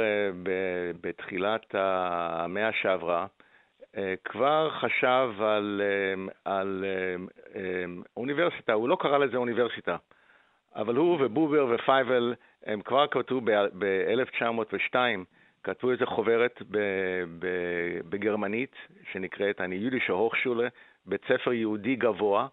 [1.01, 3.25] בתחילת המאה שעברה
[4.23, 5.81] כבר חשב על,
[6.45, 6.85] על
[8.17, 9.97] אוניברסיטה, הוא לא קרא לזה אוניברסיטה,
[10.75, 14.95] אבל הוא ובובר ופייבל הם כבר כתבו ב-1902,
[15.63, 16.61] כתבו איזה חוברת
[18.09, 18.75] בגרמנית
[19.11, 20.67] שנקראת אני יודישה הוכשולה,
[21.05, 22.47] בית ספר יהודי גבוה,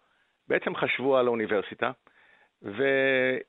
[0.48, 1.90] בעצם חשבו על האוניברסיטה,
[2.62, 2.84] ו...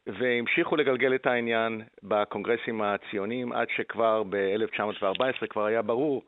[0.07, 6.23] והמשיכו לגלגל את העניין בקונגרסים הציוניים עד שכבר ב-1914 כבר היה ברור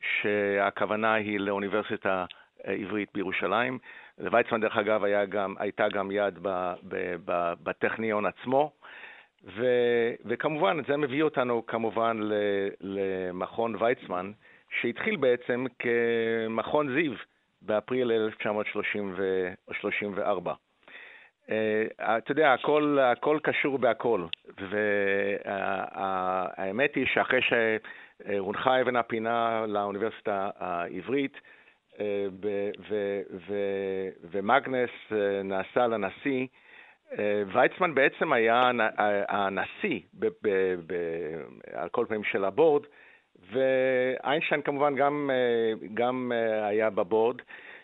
[0.00, 2.24] שהכוונה היא לאוניברסיטה
[2.64, 3.78] עברית בירושלים.
[4.18, 8.72] לוויצמן, דרך אגב, גם, הייתה גם יד ב, ב, ב, בטכניון עצמו.
[9.44, 9.66] ו,
[10.24, 12.20] וכמובן, זה מביא אותנו כמובן
[12.80, 14.32] למכון ויצמן,
[14.80, 17.12] שהתחיל בעצם כמכון זיו
[17.66, 20.54] באפריל 1934.
[21.50, 21.86] אה,
[22.18, 24.24] אתה יודע, הכל, הכל קשור בהכל,
[25.50, 31.40] והאמת היא שאחרי שהונחה אבן הפינה לאוניברסיטה העברית,
[32.00, 32.26] אה,
[34.30, 36.46] ומגנס אה, נעשה לנשיא,
[37.52, 38.60] ויצמן בעצם היה
[39.28, 40.00] הנשיא,
[41.72, 42.82] על כל פנים של הבורד,
[43.52, 45.30] ואיינשטיין כמובן גם,
[45.94, 47.36] גם היה בבורד.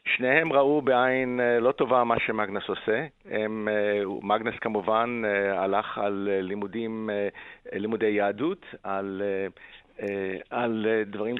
[0.04, 3.06] שניהם ראו בעין לא טובה מה שמגנס עושה.
[3.30, 3.68] הם,
[4.22, 7.10] מגנס כמובן הלך על לימודים,
[7.72, 9.22] לימודי יהדות, על,
[10.50, 11.36] על דברים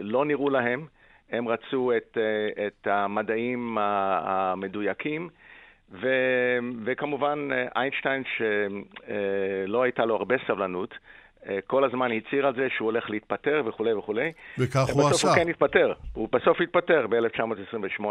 [0.00, 0.86] שלא נראו להם.
[1.30, 2.18] הם רצו את,
[2.66, 5.28] את המדעים המדויקים.
[5.92, 6.08] ו,
[6.84, 10.94] וכמובן איינשטיין, שלא הייתה לו הרבה סבלנות,
[11.66, 14.32] כל הזמן הצהיר על זה שהוא הולך להתפטר וכולי וכולי.
[14.58, 15.10] וכך הוא עשה.
[15.10, 15.92] בסוף הוא כן התפטר.
[16.12, 18.04] הוא בסוף התפטר ב-1928.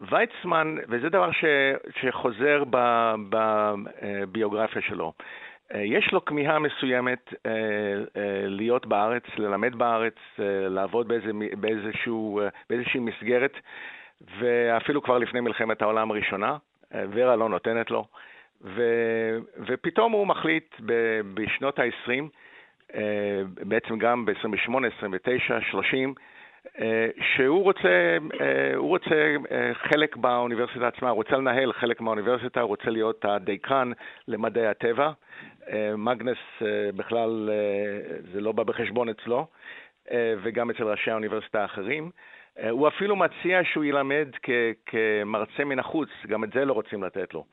[0.00, 1.44] ויצמן, וזה דבר ש,
[2.00, 2.64] שחוזר
[3.30, 5.12] בביוגרפיה שלו,
[5.74, 7.34] יש לו כמיהה מסוימת
[8.46, 10.14] להיות בארץ, ללמד בארץ,
[10.68, 13.52] לעבוד באיזה, באיזשהו, באיזושהי מסגרת,
[14.40, 16.56] ואפילו כבר לפני מלחמת העולם הראשונה,
[16.92, 18.06] ורה לא נותנת לו.
[18.64, 18.82] ו,
[19.66, 22.22] ופתאום הוא מחליט ב, בשנות ה-20,
[22.94, 26.14] אה, בעצם גם ב-28, 29, 30,
[27.20, 32.68] שהוא רוצה, אה, הוא רוצה אה, חלק באוניברסיטה עצמה, הוא רוצה לנהל חלק מהאוניברסיטה, הוא
[32.68, 33.90] רוצה להיות הדיקן
[34.28, 35.10] למדעי הטבע.
[35.96, 36.38] מגנס
[36.96, 37.50] בכלל,
[38.32, 39.46] זה לא בא בחשבון אצלו,
[40.12, 42.10] וגם אצל ראשי האוניברסיטה האחרים.
[42.70, 44.28] הוא אפילו מציע שהוא ילמד
[44.86, 47.44] כמרצה מן החוץ, גם את זה לא רוצים לתת לו.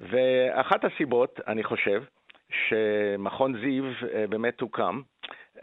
[0.00, 2.02] ואחת הסיבות, אני חושב,
[2.50, 5.00] שמכון זיו אה, באמת הוקם,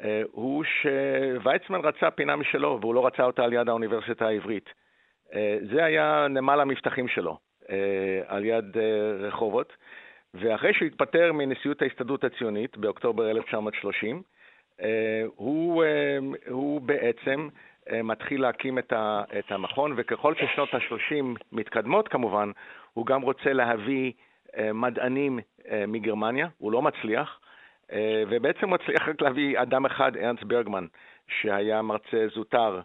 [0.04, 4.69] אה, הוא שוויצמן רצה פינה משלו, והוא לא רצה אותה על יד האוניברסיטה העברית.
[5.34, 7.38] אה, זה היה נמל המבטחים שלו,
[8.28, 8.78] על יד
[9.19, 9.74] רחובות,
[10.34, 14.22] ואחרי שהוא התפטר מנשיאות ההסתדרות הציונית באוקטובר 1930,
[15.36, 15.84] הוא,
[16.50, 17.48] הוא בעצם
[18.04, 22.52] מתחיל להקים את המכון, וככל ששנות ה-30 מתקדמות כמובן,
[22.93, 24.12] הוא גם רוצה להביא
[24.58, 25.39] אה, מדענים
[25.71, 27.29] אה, מגרמניה, הוא לא מצליח,
[27.91, 30.86] אה, ובעצם מצליח רק להביא אדם אחד, ארנס ברגמן,
[31.41, 32.82] שהיה מרצה זוטר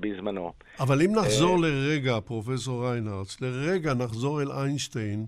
[0.00, 0.52] בזמנו.
[0.80, 5.26] אבל אם נחזור לרגע, פרופסור ריינרץ, לרגע נחזור אל איינשטיין.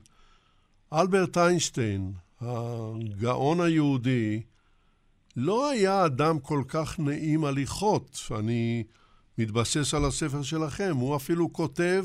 [0.92, 4.42] אלברט איינשטיין, הגאון היהודי,
[5.37, 8.18] לא היה אדם כל כך נעים הליכות.
[8.38, 8.85] אני
[9.38, 10.92] מתבסס על הספר שלכם.
[10.96, 12.05] הוא אפילו כותב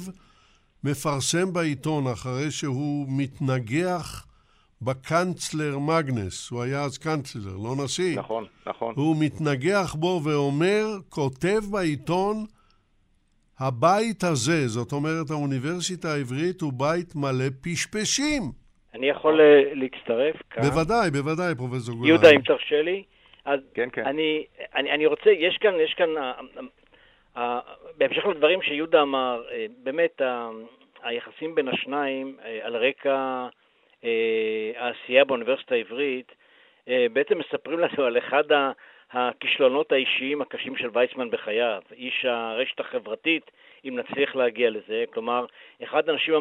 [0.83, 4.27] מפרסם בעיתון אחרי שהוא מתנגח
[4.81, 8.19] בקנצלר מגנס, הוא היה אז קנצלר, לא נשיא.
[8.19, 8.93] נכון, נכון.
[8.97, 12.45] הוא מתנגח בו ואומר, כותב בעיתון,
[13.59, 18.43] הבית הזה, זאת אומרת האוניברסיטה העברית, הוא בית מלא פשפשים.
[18.95, 20.63] אני יכול אה, להצטרף כאן?
[20.63, 22.07] בוודאי, בוודאי, פרופסור גולן.
[22.07, 23.03] יהודה, אם תרשה לי.
[23.45, 24.05] אז כן, כן.
[24.05, 24.43] אני,
[24.75, 26.31] אני, אני רוצה, יש כאן, יש כאן אה,
[27.97, 30.21] בהמשך לדברים שיהודה אמר, אה, באמת
[31.03, 33.47] היחסים בין השניים אה, על רקע
[34.03, 36.31] אה, העשייה באוניברסיטה העברית
[37.13, 38.43] בעצם מספרים לנו על אחד
[39.11, 43.51] הכישלונות האישיים הקשים של ויצמן בחייו, איש הרשת החברתית,
[43.85, 45.45] אם נצליח להגיע לזה, כלומר,
[45.83, 46.33] אחד האנשים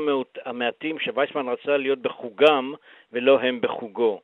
[0.44, 2.74] המעטים שוויצמן רצה להיות בחוגם
[3.12, 4.20] ולא הם בחוגו.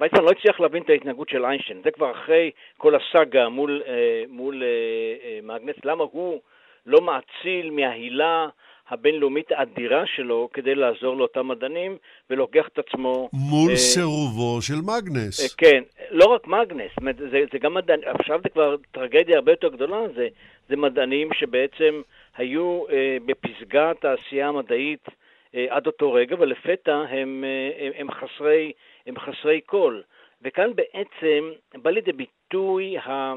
[0.00, 3.82] ויצמן לא הצליח להבין את ההתנהגות של איינשטיין, זה כבר אחרי כל הסאגה מול,
[4.28, 4.62] מול
[5.42, 6.40] מאגנס, למה הוא
[6.86, 8.48] לא מאציל מההילה
[8.90, 11.96] הבינלאומית האדירה שלו כדי לעזור לאותם מדענים,
[12.30, 13.28] ולוקח את עצמו...
[13.32, 15.40] מול אה, סירובו של מגנס.
[15.40, 16.90] אה, כן, לא רק מגנס,
[17.30, 20.28] זה, זה גם מדענים, עכשיו זה כבר טרגדיה הרבה יותר גדולה, זה,
[20.68, 22.02] זה מדענים שבעצם
[22.36, 25.08] היו אה, בפסגת העשייה המדעית
[25.54, 28.72] אה, עד אותו רגע, ולפתע הם, אה, הם, הם, חסרי,
[29.06, 30.02] הם חסרי קול.
[30.42, 33.34] וכאן בעצם בא לידי ביטוי ה...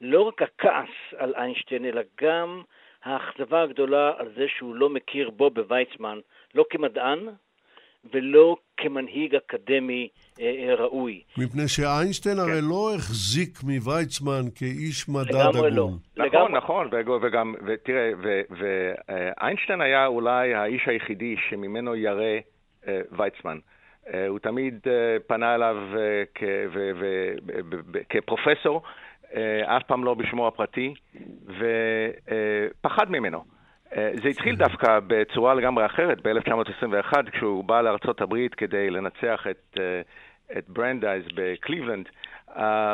[0.00, 2.62] לא רק הכעס על איינשטיין, אלא גם
[3.06, 6.18] האכזבה הגדולה על זה שהוא לא מכיר בו בוויצמן,
[6.54, 7.18] לא כמדען
[8.12, 10.08] ולא כמנהיג אקדמי
[10.40, 11.22] אה, אה, ראוי.
[11.38, 12.40] מפני שאיינשטיין כן.
[12.40, 15.54] הרי לא החזיק מוויצמן כאיש מדע דגון.
[15.56, 15.88] לגמרי לא.
[16.16, 16.58] נכון, לגמרי.
[16.58, 16.88] נכון,
[17.22, 18.10] וגם, ותראה,
[18.50, 22.22] ואיינשטיין היה אולי האיש היחידי שממנו ירא
[22.88, 23.58] אה, ויצמן.
[24.14, 25.76] אה, הוא תמיד אה, פנה אליו
[28.08, 28.90] כפרופסור, אה,
[29.64, 30.94] אף פעם לא בשמו הפרטי,
[31.46, 33.44] ופחד ממנו.
[33.96, 39.78] אה, זה התחיל דווקא בצורה לגמרי אחרת, ב-1921, כשהוא בא לארצות הברית כדי לנצח את,
[39.80, 40.00] אה,
[40.58, 42.06] את ברנדייס בקליבלנד.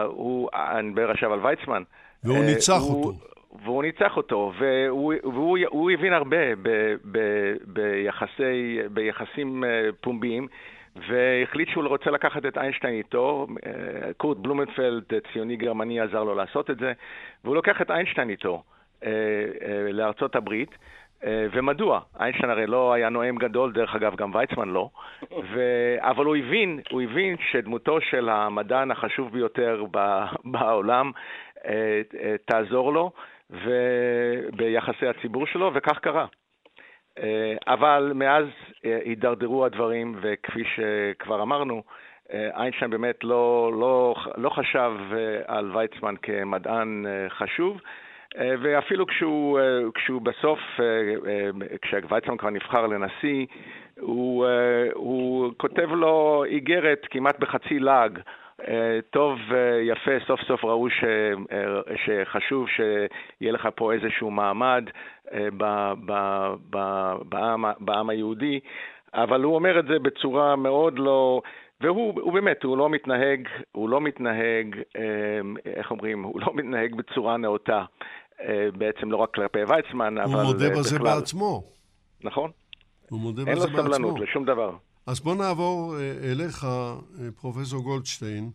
[0.06, 1.83] הוא, אני מדבר עכשיו על ויצמן.
[2.24, 3.18] והוא ניצח הוא, אותו.
[3.64, 7.18] והוא ניצח אותו, והוא, והוא הוא הבין הרבה ב, ב,
[7.66, 9.64] ביחסי, ביחסים
[10.00, 10.48] פומביים.
[10.96, 13.46] והחליט שהוא רוצה לקחת את איינשטיין איתו.
[13.66, 16.92] אה, קורט בלומנפלד, ציוני גרמני, עזר לו לעשות את זה,
[17.44, 18.62] והוא לוקח את איינשטיין איתו
[19.04, 19.08] אה,
[19.62, 20.70] אה, לארצות הברית.
[21.52, 22.00] ומדוע?
[22.20, 24.88] איינשטיין הרי לא היה נואם גדול, דרך אגב, גם ויצמן לא,
[25.52, 25.60] ו...
[25.98, 29.84] אבל הוא הבין, הוא הבין שדמותו של המדען החשוב ביותר
[30.44, 31.10] בעולם
[32.44, 33.10] תעזור לו
[33.50, 36.26] וביחסי הציבור שלו, וכך קרה.
[37.67, 38.44] אבל מאז
[38.83, 41.83] הידרדרו הדברים, וכפי שכבר אמרנו,
[42.33, 44.92] איינשטיין באמת לא, לא, לא חשב
[45.46, 47.81] על ויצמן כמדען חשוב,
[48.38, 49.60] ואפילו כשהוא,
[49.94, 50.60] כשהוא בסוף,
[51.83, 53.46] כשוויצמן כבר נבחר לנשיא,
[54.00, 54.46] הוא,
[54.94, 58.19] הוא כותב לו איגרת כמעט בחצי לעג.
[59.10, 59.38] טוב,
[59.83, 61.04] יפה, סוף סוף ראו ש,
[62.04, 64.85] שחשוב שיהיה לך פה איזשהו מעמד
[67.29, 68.60] בעם, בעם היהודי,
[69.15, 71.42] אבל הוא אומר את זה בצורה מאוד לא...
[71.81, 74.77] והוא באמת, הוא לא מתנהג, הוא לא מתנהג,
[75.67, 77.85] איך אומרים, הוא לא מתנהג בצורה נאותה.
[78.79, 81.15] בעצם לא רק כלפי ויצמן, הוא אבל הוא מודה בזה בכלל.
[81.15, 81.63] בעצמו.
[82.25, 82.50] נכון?
[83.10, 83.94] הוא מודה אין בזה לו בעצמו.
[83.94, 84.73] סבלנות לשום דבר.
[85.07, 86.96] אז בוא נעבור אה, אליך, אה,
[87.40, 88.50] פרופסור גולדשטיין.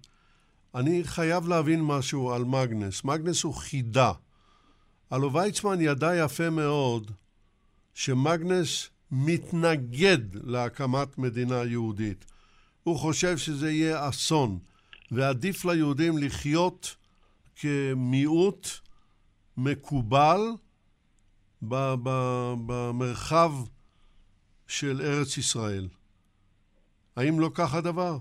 [0.75, 3.03] אני חייב להבין משהו על מגנס.
[3.03, 4.11] מגנס הוא חידה.
[5.11, 7.11] הלו ויצמן ידע יפה מאוד
[7.93, 12.25] שמגנס מתנגד להקמת מדינה יהודית.
[12.83, 14.59] הוא חושב שזה יהיה אסון,
[15.11, 16.95] ועדיף ליהודים לחיות
[17.55, 18.67] כמיעוט
[19.57, 20.41] מקובל
[21.61, 23.51] במרחב
[24.67, 25.87] של ארץ ישראל.
[27.17, 28.11] האם לא כך הדבר?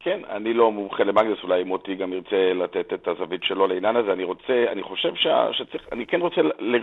[0.00, 4.12] כן, אני לא מומחה למאגנס, אולי מוטי גם ירצה לתת את הזווית שלו לעניין הזה.
[4.12, 6.40] אני רוצה, אני חושב שה, שצריך, אני כן רוצה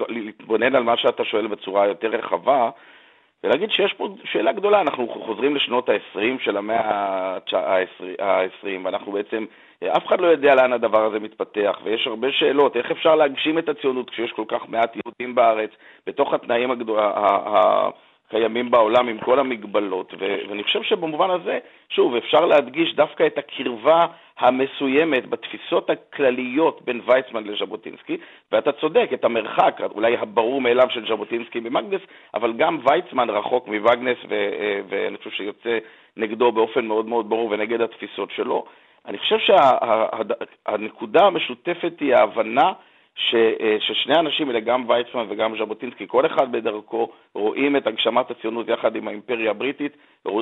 [0.08, 2.70] להתבונן על מה שאתה שואל בצורה יותר רחבה,
[3.44, 7.38] ולהגיד שיש פה שאלה גדולה, אנחנו חוזרים לשנות ה-20 של המאה
[8.20, 9.46] ה-20, ואנחנו בעצם,
[9.84, 13.70] אף אחד לא יודע לאן הדבר הזה מתפתח, ויש הרבה שאלות, איך אפשר להגשים את
[13.70, 15.70] הציונות כשיש כל כך מעט יהודים בארץ,
[16.08, 17.00] בתוך התנאים הגדול,
[18.30, 21.60] קיימים בעולם עם כל המגבלות, ו- ואני חושב שבמובן הזה,
[21.90, 24.06] שוב, אפשר להדגיש דווקא את הקרבה
[24.40, 28.18] המסוימת בתפיסות הכלליות בין ויצמן לז'בוטינסקי,
[28.52, 32.02] ואתה צודק, את המרחק, אולי הברור מאליו של ז'בוטינסקי ממגנס,
[32.34, 35.78] אבל גם ויצמן רחוק מווגנס, ו- ואני חושב שיוצא
[36.18, 38.66] נגדו באופן מאוד מאוד ברור ונגד התפיסות שלו.
[39.06, 42.72] אני חושב שהנקודה שה- המשותפת היא ההבנה
[43.18, 43.36] ש,
[43.80, 48.96] ששני אנשים אלה, גם ויצמן וגם ז'בוטינסקי, כל אחד בדרכו רואים את הגשמת הציונות יחד
[48.96, 49.98] עם האימפריה הבריטית,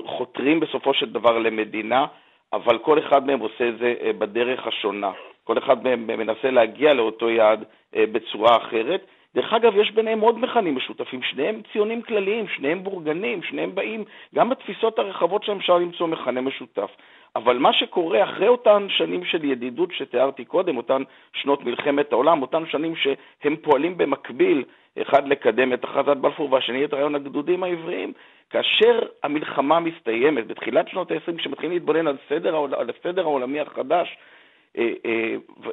[0.06, 2.06] חותרים בסופו של דבר למדינה,
[2.54, 5.12] אבל כל אחד מהם עושה את זה בדרך השונה.
[5.44, 7.64] כל אחד מהם מנסה להגיע לאותו יעד
[7.94, 9.06] בצורה אחרת.
[9.36, 14.04] דרך אגב, יש ביניהם עוד מכנים משותפים, שניהם ציונים כלליים, שניהם בורגנים, שניהם באים,
[14.36, 16.92] גם בתפיסות הרחבות שלהם אפשר למצוא מכנה משותף.
[17.36, 21.02] אבל מה שקורה אחרי אותן שנים של ידידות שתיארתי קודם, אותן
[21.34, 24.64] שנות מלחמת העולם, אותן שנים שהם פועלים במקביל,
[25.02, 28.14] אחד לקדם את הכרזת בלפור והשני את רעיון הגדודים העבריים,
[28.50, 34.18] כאשר המלחמה מסתיימת, בתחילת שנות ה-20, כשמתחילים להתבונן על סדר, על הסדר העולמי החדש,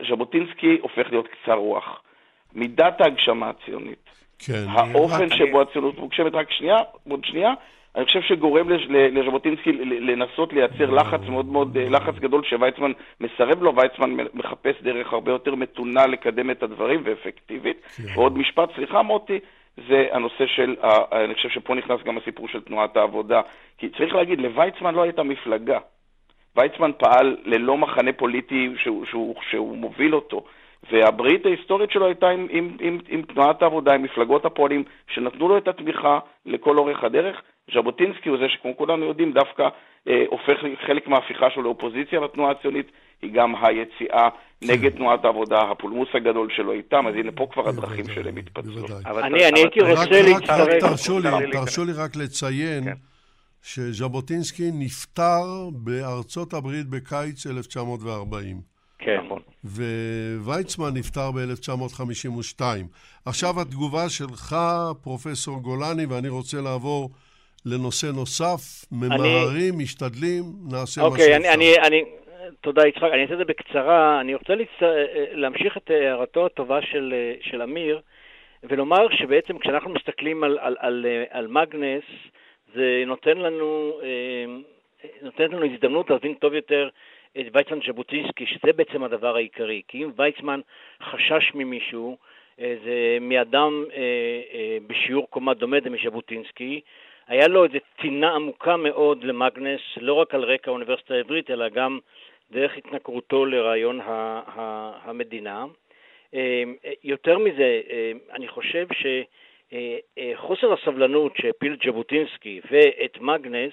[0.09, 2.03] ז'בוטינסקי הופך להיות קצר רוח.
[2.55, 4.11] מידת ההגשמה הציונית.
[4.39, 4.65] כן.
[4.69, 5.35] האופן רק...
[5.35, 6.77] שבו הציונות מוגשמת, רק שנייה,
[7.09, 7.55] עוד שנייה,
[7.97, 14.17] אני חושב שגורם לז'בוטינסקי לנסות לייצר לחץ מאוד מאוד, לחץ גדול שוויצמן מסרב לו, ויצמן
[14.35, 17.77] מחפש דרך הרבה יותר מתונה לקדם את הדברים ואפקטיבית.
[17.97, 18.03] כן.
[18.15, 19.39] ועוד משפט, סליחה מוטי,
[19.89, 20.77] זה הנושא של,
[21.13, 23.41] אני חושב שפה נכנס גם הסיפור של תנועת העבודה.
[23.79, 25.79] כי צריך להגיד, לוויצמן לא הייתה מפלגה.
[26.57, 30.45] ויצמן פעל ללא מחנה פוליטי שהוא, שהוא, שהוא מוביל אותו.
[30.91, 35.59] והברית ההיסטורית שלו הייתה עם, עם, עם, עם תנועת העבודה, עם מפלגות הפועלים, שנתנו לו
[35.59, 37.43] את התמיכה לכל אורך הדרך.
[37.75, 39.69] ז'בוטינסקי הוא זה שכמו כולנו יודעים, דווקא
[40.09, 42.87] אה, הופך חלק מההפיכה שלו לאופוזיציה לתנועה הציונית,
[43.23, 44.29] היא גם היציאה
[44.63, 48.87] נגד תנועת העבודה, הפולמוס הגדול שלו איתם, אז הנה פה כבר הדרכים שלהם התפצלו.
[49.07, 50.69] אני הייתי רוצה להצטרף...
[51.53, 52.85] תרשו לי רק לציין
[53.63, 58.72] שז'בוטינסקי נפטר בארצות הברית בקיץ 1940.
[59.05, 59.21] כן.
[59.25, 59.43] נכון.
[60.45, 62.63] וויצמן נפטר ב-1952.
[63.27, 64.57] עכשיו התגובה שלך,
[65.03, 67.11] פרופסור גולני, ואני רוצה לעבור
[67.67, 68.85] לנושא נוסף.
[68.93, 69.83] ממהרים, אני...
[69.83, 70.43] משתדלים,
[70.73, 71.55] נעשה אוקיי, מה שאפשר.
[71.55, 72.05] אני, אני, אני,
[72.61, 74.21] תודה יצחק, אני אעשה את זה בקצרה.
[74.21, 74.83] אני רוצה לצ...
[75.33, 78.01] להמשיך את הערתו הטובה של, של אמיר,
[78.63, 82.05] ולומר שבעצם כשאנחנו מסתכלים על, על, על, על מגנס,
[82.75, 83.93] זה נותן לנו,
[85.23, 86.89] נותן לנו הזדמנות להבין טוב יותר
[87.41, 89.83] את ויצמן ז'בוטינסקי, שזה בעצם הדבר העיקרי.
[89.89, 90.61] כי אם ויצמן
[91.03, 92.17] חשש ממישהו,
[92.59, 93.85] זה מאדם
[94.87, 96.81] בשיעור קומה דומה לז'בוטינסקי,
[97.27, 101.99] היה לו איזו טינה עמוקה מאוד למאגנס, לא רק על רקע האוניברסיטה העברית, אלא גם
[102.51, 104.01] דרך התנכרותו לרעיון
[105.03, 105.65] המדינה.
[107.05, 107.81] יותר מזה,
[108.33, 113.73] אני חושב שחוסר הסבלנות שהפיל ז'בוטינסקי ואת מאגנס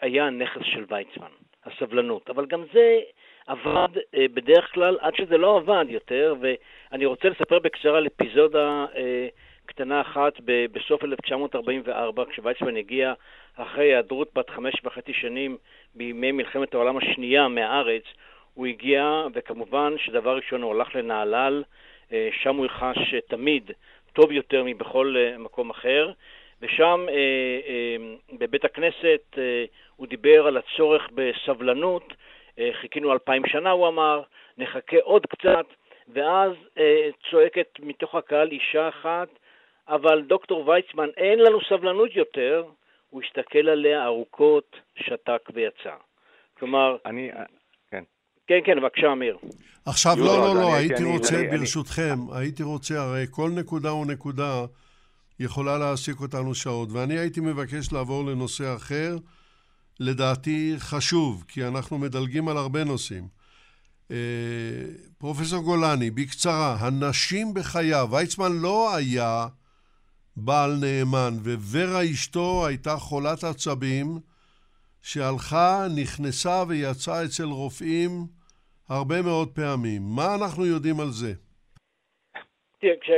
[0.00, 1.41] היה נכס של ויצמן.
[1.66, 3.00] הסבלנות, אבל גם זה
[3.46, 8.86] עבד אה, בדרך כלל עד שזה לא עבד יותר, ואני רוצה לספר בקצרה על אפיזודה
[8.96, 9.28] אה,
[9.66, 10.32] קטנה אחת
[10.72, 13.12] בסוף 1944, כשוויצמן הגיע
[13.56, 15.56] אחרי היעדרות בת חמש וחצי שנים
[15.94, 18.02] בימי מלחמת העולם השנייה מהארץ,
[18.54, 21.62] הוא הגיע, וכמובן שדבר ראשון הוא הלך לנהלל,
[22.12, 23.70] אה, שם הוא חש תמיד
[24.12, 26.12] טוב יותר מבכל מקום אחר,
[26.62, 27.06] ושם
[28.38, 29.38] בבית הכנסת
[29.96, 32.14] הוא דיבר על הצורך בסבלנות,
[32.80, 34.22] חיכינו אלפיים שנה, הוא אמר,
[34.58, 35.66] נחכה עוד קצת,
[36.14, 36.52] ואז
[37.30, 39.28] צועקת מתוך הקהל אישה אחת,
[39.88, 42.64] אבל דוקטור ויצמן, אין לנו סבלנות יותר,
[43.10, 45.94] הוא הסתכל עליה ארוכות, שתק ויצא.
[46.58, 46.96] כלומר...
[47.06, 47.30] אני...
[47.90, 48.02] כן.
[48.46, 49.38] כן, כן, בבקשה, אמיר.
[49.86, 54.64] עכשיו, לא, לא, לא, הייתי רוצה, ברשותכם, הייתי רוצה, הרי כל נקודה ונקודה
[55.42, 59.18] יכולה להעסיק אותנו שעות, ואני הייתי מבקש לעבור לנושא אחר,
[60.00, 63.28] לדעתי חשוב, כי אנחנו מדלגים על הרבה נושאים.
[64.10, 64.16] אה,
[65.18, 69.46] פרופסור גולני, בקצרה, הנשים בחייו, ויצמן לא היה
[70.36, 74.20] בעל נאמן, ווורה אשתו הייתה חולת עצבים
[75.02, 78.26] שהלכה, נכנסה ויצאה אצל רופאים
[78.88, 80.02] הרבה מאוד פעמים.
[80.02, 81.32] מה אנחנו יודעים על זה?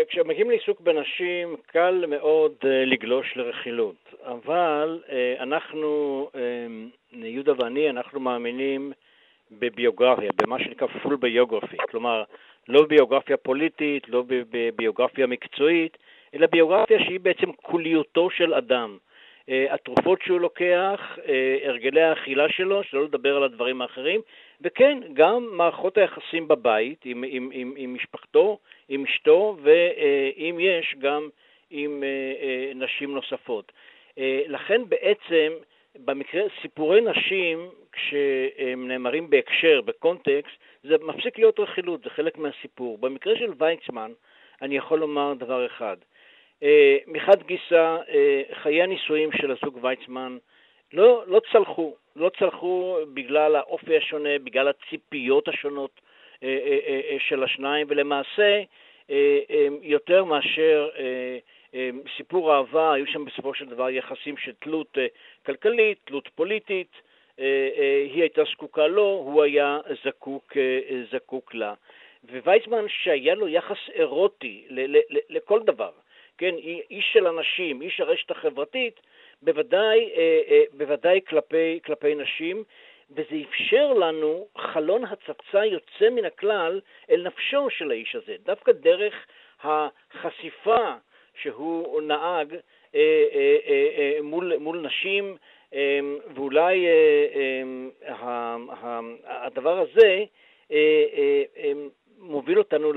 [0.09, 8.21] כשמגיעים לעיסוק בנשים, קל מאוד uh, לגלוש לרכילות, אבל uh, אנחנו, uh, יהודה ואני, אנחנו
[8.21, 8.93] מאמינים
[9.51, 12.25] בביוגרפיה, במה שנקרא full biography, כלומר,
[12.69, 15.97] לא בביוגרפיה פוליטית, לא בביוגרפיה מקצועית,
[16.35, 18.99] אלא ביוגרפיה שהיא בעצם כוליותו של אדם.
[19.49, 24.20] אה, התרופות שהוא לוקח, אה, הרגלי האכילה שלו, שלא לדבר על הדברים האחרים,
[24.61, 31.28] וכן, גם מערכות היחסים בבית עם, עם, עם, עם משפחתו, עם אשתו, ואם יש, גם
[31.70, 33.72] עם אה, נשים נוספות.
[34.47, 35.53] לכן בעצם,
[36.05, 42.99] במקרה, סיפורי נשים, כשהם נאמרים בהקשר, בקונטקסט, זה מפסיק להיות רכילות, זה חלק מהסיפור.
[42.99, 44.12] במקרה של ויצמן,
[44.62, 45.97] אני יכול לומר דבר אחד,
[47.07, 50.37] מחד גיסא, אה, חיי הנישואים של הזוג ויצמן
[50.93, 56.01] לא, לא צלחו, לא צלחו בגלל האופי השונה, בגלל הציפיות השונות
[56.43, 58.62] אה, של השניים, ולמעשה
[59.83, 60.89] יותר מאשר
[62.17, 64.99] סיפור אהבה, היו שם בסופו של דבר יחסים של תלות
[65.47, 66.93] כלכלית, תלות פוליטית,
[67.39, 70.57] היא הייתה זקוקה לו, הוא היה זקוק,
[71.12, 71.75] זקוק לה.
[72.45, 74.67] וויצמן שהיה לו יחס אירוטי
[75.31, 75.91] לכל דבר,
[76.39, 76.55] כן,
[76.91, 79.01] איש של אנשים, איש הרשת החברתית,
[79.43, 82.64] בוודאי, אה, אה, בוודאי כלפי, כלפי נשים,
[83.11, 86.80] וזה אפשר לנו חלון הצצה יוצא מן הכלל
[87.11, 89.14] אל נפשו של האיש הזה, דווקא דרך
[89.62, 90.95] החשיפה
[91.43, 92.57] שהוא נהג
[92.95, 95.37] אה, מול, מול נשים,
[96.35, 96.87] ואולי
[99.24, 100.24] הדבר הזה
[102.18, 102.93] מוביל אותנו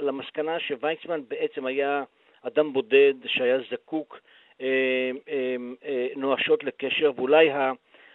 [0.00, 2.04] למסקנה שוויצמן בעצם היה
[2.42, 4.20] אדם בודד שהיה זקוק
[4.60, 7.50] אה, אה, אה, נואשות לקשר, ואולי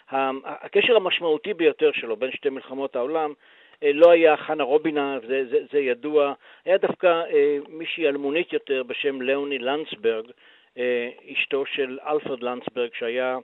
[0.09, 3.34] הקשר המשמעותי ביותר שלו בין שתי מלחמות העולם
[3.82, 6.34] לא היה חנה רובינה, זה, זה, זה ידוע,
[6.65, 7.23] היה דווקא
[7.69, 10.26] מישהי אלמונית יותר בשם לאוני לנדסברג,
[11.34, 13.38] אשתו של אלפרד לנדסברג, שהיה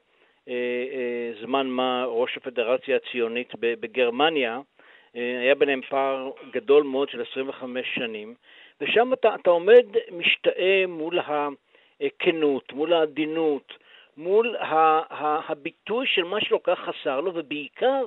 [1.42, 4.60] זמן מה ראש הפדרציה הציונית בגרמניה,
[5.14, 8.36] היה ביניהם פער גדול מאוד של 25 שנים,
[8.82, 13.74] ושם אתה, אתה עומד משתאה מול הכנות, מול העדינות,
[14.18, 18.06] מול ה, ה, הביטוי של מה שלא כך חסר לו, ובעיקר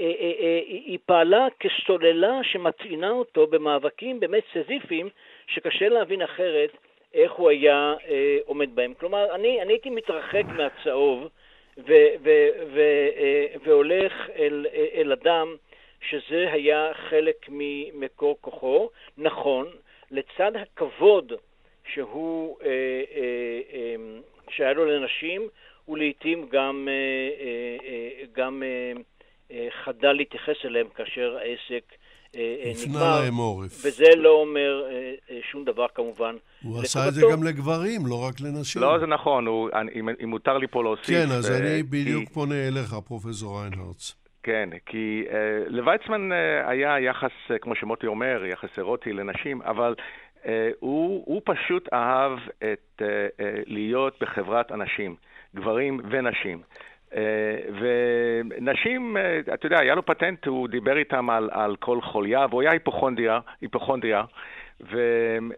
[0.00, 5.08] אה, אה, אה, היא פעלה כסוללה שמטעינה אותו במאבקים באמת סזיפיים,
[5.46, 6.70] שקשה להבין אחרת
[7.14, 7.94] איך הוא היה
[8.44, 8.94] עומד בהם.
[8.94, 11.28] כלומר, אני, אני הייתי מתרחק מהצהוב
[11.78, 12.80] ו, ו, ו,
[13.64, 15.56] והולך אל, אל אדם
[16.10, 18.88] שזה היה חלק ממקור כוחו.
[19.18, 19.66] נכון,
[20.10, 21.32] לצד הכבוד
[21.92, 23.94] שהוא, אה, אה, אה,
[24.50, 25.48] שהיה לו לנשים,
[25.84, 28.92] הוא לעיתים גם, אה, אה, אה גם אה,
[29.50, 31.84] אה, חדל להתייחס אליהם כאשר העסק
[32.36, 33.20] אה, אה נגמר.
[33.20, 33.84] להם עורף.
[33.84, 36.36] וזה לא אומר אה, אה, שום דבר כמובן.
[36.62, 38.82] הוא עשה את זה גם לגברים, לא רק לנשים.
[38.82, 41.06] לא, זה נכון, הוא, אם, אם מותר לי פה להוסיף...
[41.06, 42.34] כן, אז אני בדיוק כי...
[42.34, 44.23] פונה אליך, פרופסור ריינהרץ.
[44.44, 45.32] כן, כי uh,
[45.66, 46.34] לוויצמן uh,
[46.68, 49.94] היה יחס, uh, כמו שמוטי אומר, יחס אירוטי לנשים, אבל
[50.42, 50.46] uh,
[50.80, 55.16] הוא, הוא פשוט אהב את, uh, uh, להיות בחברת אנשים,
[55.54, 56.62] גברים ונשים.
[57.10, 57.14] Uh,
[57.80, 62.62] ונשים, uh, אתה יודע, היה לו פטנט, הוא דיבר איתם על, על כל חוליה, והוא
[62.62, 64.22] היה היפוכונדריה, היפוכונדריה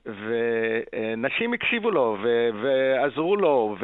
[0.03, 3.77] ונשים הקשיבו לו ו, ועזרו לו,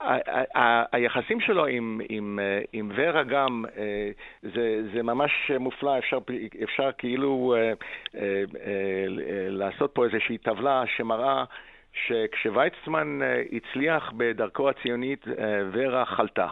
[0.00, 2.38] והיחסים שלו עם, עם,
[2.72, 4.10] עם ורה גם, אה,
[4.42, 6.18] זה, זה ממש מופלא, אפשר,
[6.62, 7.72] אפשר כאילו אה,
[8.14, 8.44] אה,
[9.48, 11.44] לעשות פה איזושהי טבלה שמראה
[11.92, 13.18] שכשוויצמן
[13.52, 15.24] הצליח בדרכו הציונית,
[15.72, 16.48] ורה חלתה.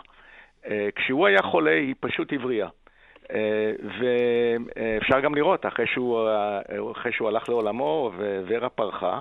[0.95, 2.69] כשהוא היה חולה, היא פשוט הבריאה.
[3.99, 6.29] ואפשר גם לראות, אחרי שהוא,
[6.93, 8.13] אחרי שהוא הלך לעולמו
[8.47, 9.21] ורה פרחה,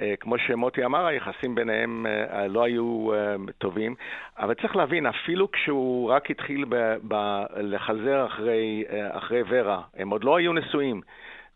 [0.00, 3.94] אה, כמו שמוטי אמר, היחסים ביניהם אה, לא היו אה, טובים,
[4.38, 10.24] אבל צריך להבין, אפילו כשהוא רק התחיל ב- ב- לחזר אחרי, אחרי ורה, הם עוד
[10.24, 11.00] לא היו נשואים.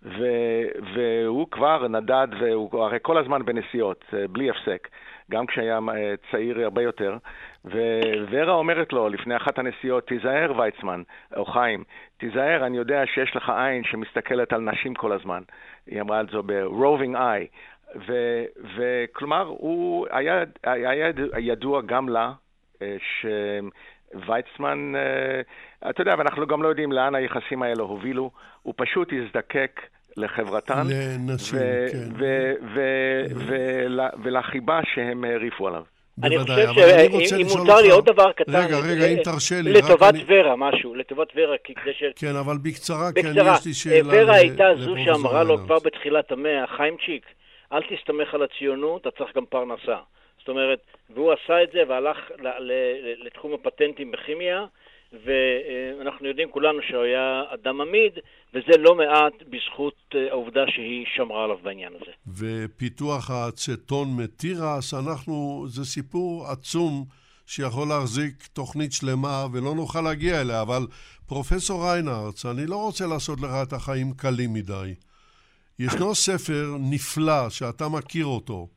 [0.05, 4.89] ו- והוא כבר נדד, והוא הרי כל הזמן בנסיעות, בלי הפסק,
[5.31, 5.79] גם כשהיה
[6.31, 7.17] צעיר הרבה יותר.
[7.65, 11.03] וורה אומרת לו לפני אחת הנסיעות, תיזהר ויצמן,
[11.37, 11.85] או חיים,
[12.17, 15.43] תיזהר, אני יודע שיש לך עין שמסתכלת על נשים כל הזמן.
[15.87, 17.47] היא אמרה את זה ב-roving eye.
[18.77, 22.33] וכלומר, הוא היה, היה ידוע גם לה
[22.83, 25.41] אה, שוויצמן, אה,
[25.91, 28.31] אתה יודע, ואנחנו גם לא יודעים לאן היחסים האלה הובילו,
[28.63, 29.81] הוא פשוט הזדקק
[30.17, 30.83] לחברתן.
[30.87, 31.59] לנשים,
[31.93, 32.25] כן.
[34.23, 35.85] ולחיבה שהם העריפו עליו.
[36.23, 36.39] אני
[37.11, 40.95] חושב שאם מותר לי עוד דבר קטן, רגע, רגע, אם תרשה לי, לטובת ורה משהו,
[40.95, 42.05] לטובת ורה, כדי ש...
[42.17, 46.65] כן, אבל בקצרה, כן, יש לי שאלה ורה הייתה זו שאמרה לו כבר בתחילת המאה,
[46.77, 47.27] חיימצ'יק,
[47.73, 49.97] אל תסתמך על הציונות, אתה צריך גם פרנסה.
[50.39, 50.79] זאת אומרת,
[51.15, 52.17] והוא עשה את זה והלך
[53.25, 54.65] לתחום הפטנטים בכימיה,
[55.25, 58.13] ואנחנו יודעים כולנו שהוא היה אדם עמיד,
[58.55, 62.13] וזה לא מעט בזכות אה, העובדה שהיא שמרה עליו בעניין הזה.
[62.39, 67.05] ופיתוח האצטון מתירס, אנחנו, זה סיפור עצום
[67.47, 70.87] שיכול להחזיק תוכנית שלמה ולא נוכל להגיע אליה, אבל
[71.27, 74.95] פרופסור ריינהרץ, אני לא רוצה לעשות לך את החיים קלים מדי.
[75.79, 78.69] ישנו ספר נפלא שאתה מכיר אותו,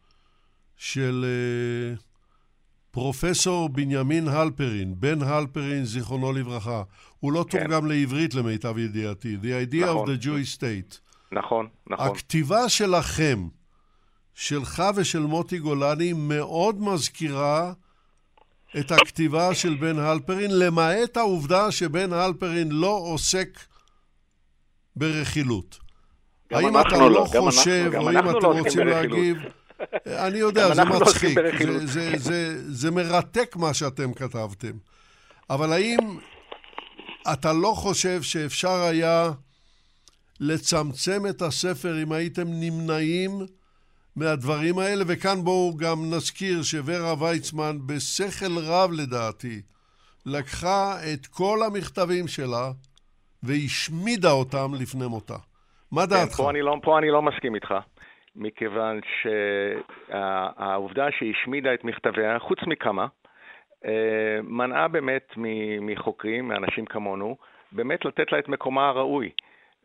[0.78, 2.15] של uh,
[2.96, 6.84] פרופסור בנימין הלפרין, בן הלפרין, זיכרונו לברכה.
[7.20, 7.60] הוא לא כן.
[7.60, 10.08] תורגם לעברית למיטב ידיעתי, The Idea נכון.
[10.08, 11.00] of the Jewish State.
[11.32, 12.08] נכון, נכון.
[12.08, 13.48] הכתיבה שלכם,
[14.34, 17.74] שלך ושל מוטי גולני, מאוד מזכירה
[18.80, 23.60] את הכתיבה של בן הלפרין, למעט העובדה שבן הלפרין לא עוסק
[24.96, 25.80] ברכילות.
[26.52, 29.38] האם אתה לא, לא חושב, או אם אתם לא רוצים להגיב...
[30.08, 34.72] אני יודע, זה לא מצחיק, זה, זה, זה, זה מרתק מה שאתם כתבתם.
[35.50, 36.00] אבל האם
[37.34, 39.32] אתה לא חושב שאפשר היה
[40.40, 43.42] לצמצם את הספר אם הייתם נמנעים
[44.16, 45.04] מהדברים האלה?
[45.08, 49.62] וכאן בואו גם נזכיר שוורה ויצמן, בשכל רב לדעתי,
[50.26, 52.72] לקחה את כל המכתבים שלה
[53.44, 55.38] והשמידה אותם לפני מותה.
[55.92, 56.36] מה כן, דעתך?
[56.36, 57.74] פה אני, לא, פה אני לא מסכים איתך,
[58.36, 63.08] מכיוון שהעובדה שהיא השמידה את מכתביה, חוץ מכמה,
[63.86, 65.34] אה, מנעה באמת
[65.82, 67.38] מחוקרים, מאנשים כמונו,
[67.72, 69.30] באמת לתת לה את מקומה הראוי.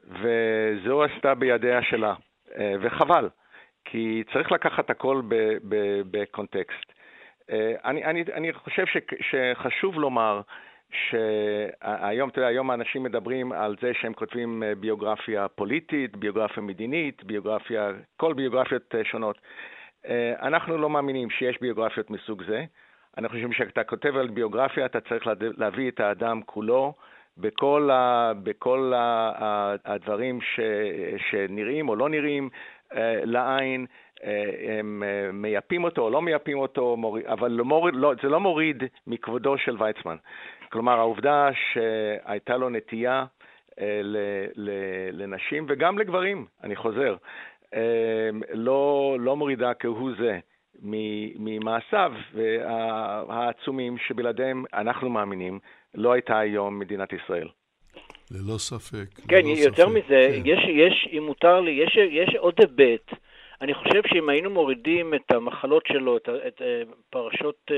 [0.08, 2.14] וזו עשתה בידיה שלה,
[2.58, 3.28] אה, וחבל,
[3.84, 5.22] כי צריך לקחת הכל
[6.10, 6.92] בקונטקסט.
[7.50, 10.40] אה, אני, אני, אני חושב ש, שחשוב לומר
[10.92, 17.24] שהיום, אתה יודע, היום האנשים מדברים על זה שהם כותבים אה, ביוגרפיה פוליטית, ביוגרפיה מדינית,
[17.24, 19.38] ביוגרפיה, כל ביוגרפיות אה, שונות.
[20.06, 22.64] אה, אנחנו לא מאמינים שיש ביוגרפיות מסוג זה.
[23.18, 26.94] אנחנו חושבים שכשאתה כותב על ביוגרפיה, אתה צריך להביא את האדם כולו
[27.36, 30.60] בכל, ה, בכל ה, הדברים ש,
[31.30, 32.50] שנראים או לא נראים
[33.24, 33.86] לעין.
[34.68, 39.58] הם מייפים אותו או לא מייפים אותו, אבל לא מוריד, לא, זה לא מוריד מכבודו
[39.58, 40.16] של ויצמן.
[40.72, 43.24] כלומר, העובדה שהייתה לו נטייה
[43.80, 44.00] אה,
[45.12, 47.16] לנשים וגם לגברים, אני חוזר,
[47.74, 50.38] אה, לא, לא מורידה כהוא זה
[51.38, 52.12] ממעשיו
[53.28, 55.58] העצומים שבלעדיהם, אנחנו מאמינים,
[55.94, 57.48] לא הייתה היום מדינת ישראל.
[58.30, 59.26] ללא ספק.
[59.28, 60.42] כן, ללא יותר ספק, מזה, כן.
[60.44, 63.10] יש, יש, אם מותר לי, יש, יש עוד היבט.
[63.60, 67.70] אני חושב שאם היינו מורידים את המחלות שלו, את, את אה, פרשות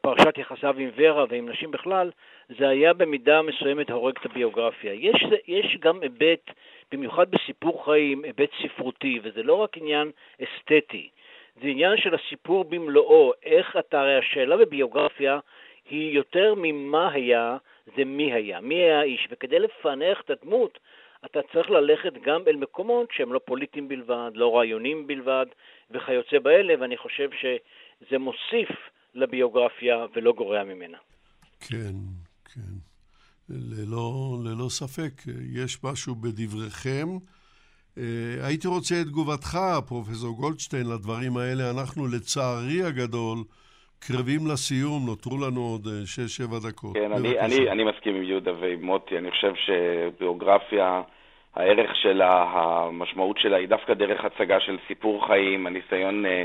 [0.00, 2.10] פרשת יחסיו עם ורה ועם נשים בכלל,
[2.58, 4.92] זה היה במידה מסוימת הורג את הביוגרפיה.
[4.92, 6.50] יש, יש גם היבט,
[6.92, 10.10] במיוחד בסיפור חיים, היבט ספרותי, וזה לא רק עניין
[10.42, 11.08] אסתטי,
[11.62, 15.38] זה עניין של הסיפור במלואו, איך אתה, הרי השאלה בביוגרפיה
[15.90, 17.56] היא יותר ממה היה,
[17.96, 20.78] זה מי היה, מי היה האיש, וכדי לפענח את הדמות,
[21.24, 25.46] אתה צריך ללכת גם אל מקומות שהם לא פוליטיים בלבד, לא רעיונים בלבד
[25.90, 28.70] וכיוצא באלה, ואני חושב שזה מוסיף
[29.14, 30.98] לביוגרפיה ולא גורע ממנה.
[31.60, 31.94] כן,
[32.44, 32.74] כן.
[33.48, 35.12] ללא, ללא ספק,
[35.54, 37.08] יש משהו בדבריכם.
[37.98, 39.58] אה, הייתי רוצה את תגובתך,
[39.88, 41.70] פרופסור גולדשטיין, לדברים האלה.
[41.70, 43.38] אנחנו, לצערי הגדול,
[43.98, 46.94] קרבים לסיום, נותרו לנו עוד 6-7 אה, דקות.
[46.94, 49.18] כן, אני, אני, אני מסכים עם יהודה ועם מוטי.
[49.18, 51.02] אני חושב שביוגרפיה
[51.54, 56.44] הערך שלה, המשמעות שלה היא דווקא דרך הצגה של סיפור חיים, הניסיון אה,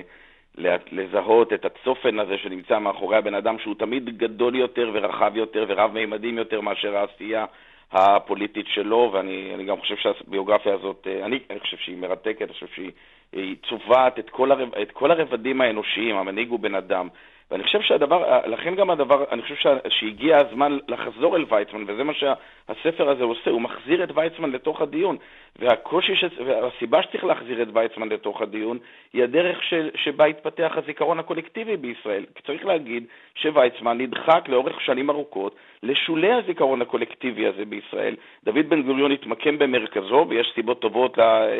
[0.91, 6.37] לזהות את הצופן הזה שנמצא מאחורי הבן אדם, שהוא תמיד גדול יותר ורחב יותר ורב-מימדים
[6.37, 7.45] יותר מאשר העשייה
[7.91, 12.67] הפוליטית שלו, ואני גם חושב שהביוגרפיה הזאת, אה, אני, אני חושב שהיא מרתקת, אני חושב
[12.75, 17.07] שהיא צובעת את כל, הרב, את כל הרבדים האנושיים, המנהיג הוא בן אדם.
[17.51, 19.55] ואני חושב שהדבר, לכן גם הדבר, אני חושב
[19.89, 24.81] שהגיע הזמן לחזור אל ויצמן, וזה מה שהספר הזה עושה, הוא מחזיר את ויצמן לתוך
[24.81, 25.17] הדיון.
[25.59, 26.23] והקושי, ש...
[26.45, 28.77] והסיבה שצריך להחזיר את ויצמן לתוך הדיון,
[29.13, 29.73] היא הדרך ש...
[29.95, 32.25] שבה התפתח הזיכרון הקולקטיבי בישראל.
[32.45, 33.03] צריך להגיד
[33.35, 38.15] שוויצמן נדחק לאורך שנים ארוכות לשולי הזיכרון הקולקטיבי הזה בישראל.
[38.43, 41.17] דוד בן גוריון התמקם במרכזו, ויש סיבות טובות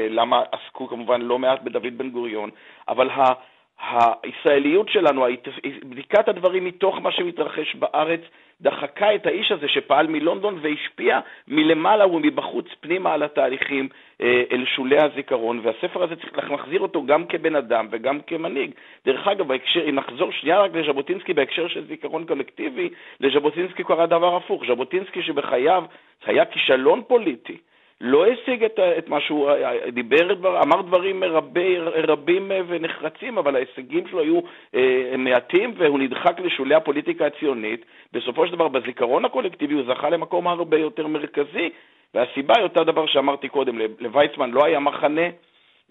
[0.09, 2.49] למה עסקו כמובן לא מעט בדוד בן גוריון,
[2.87, 3.33] אבל ה...
[3.79, 5.25] הישראליות שלנו,
[5.83, 8.21] בדיקת הדברים מתוך מה שמתרחש בארץ,
[8.61, 13.89] דחקה את האיש הזה שפעל מלונדון והשפיע מלמעלה ומבחוץ פנימה על התהליכים
[14.21, 18.71] אה, אל שולי הזיכרון, והספר הזה צריך להחזיר אותו גם כבן אדם וגם כמנהיג.
[19.05, 24.35] דרך אגב, בהקשר, אם נחזור שנייה רק לז'בוטינסקי בהקשר של זיכרון קולקטיבי, לז'בוטינסקי קרה דבר
[24.35, 24.63] הפוך.
[24.67, 25.83] ז'בוטינסקי שבחייו
[26.25, 27.57] היה כישלון פוליטי.
[28.01, 29.51] לא השיג את, את מה שהוא
[29.93, 34.39] דיבר, אמר דברים רבי, רבים ונחרצים, אבל ההישגים שלו היו
[34.75, 37.85] אה, מעטים והוא נדחק לשולי הפוליטיקה הציונית.
[38.13, 41.69] בסופו של דבר, בזיכרון הקולקטיבי הוא זכה למקום הרבה יותר מרכזי,
[42.13, 45.29] והסיבה היא אותה דבר שאמרתי קודם, לוויצמן לא היה מחנה, אה,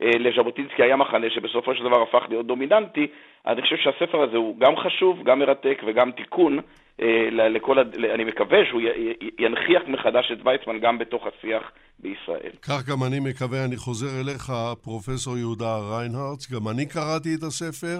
[0.00, 3.06] לז'בוטינסקי היה מחנה שבסופו של דבר הפך להיות דומיננטי,
[3.46, 6.58] אני חושב שהספר הזה הוא גם חשוב, גם מרתק וגם תיקון
[7.02, 7.78] אה, לכל,
[8.14, 8.80] אני מקווה שהוא
[9.38, 11.62] ינכיח מחדש את ויצמן גם בתוך השיח
[11.98, 12.50] בישראל.
[12.62, 17.98] כך גם אני מקווה, אני חוזר אליך, פרופסור יהודה ריינהרץ, גם אני קראתי את הספר,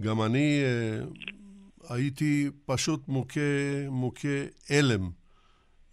[0.00, 3.40] גם אני uh, הייתי פשוט מוכה,
[3.90, 4.38] מוכה
[4.70, 5.21] הלם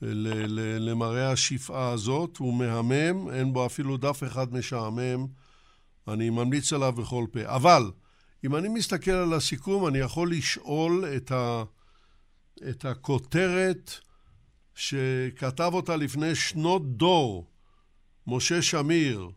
[0.02, 5.28] למראה השפעה הזאת, הוא מהמם, אין בו אפילו דף אחד משעמם,
[6.08, 7.40] אני ממליץ עליו בכל פה.
[7.46, 7.92] אבל,
[8.46, 11.64] אם אני מסתכל על הסיכום, אני יכול לשאול את, ה,
[12.70, 13.92] את הכותרת
[14.76, 17.48] שכתב אותה לפני שנות דור,
[18.28, 19.30] משה שמיר,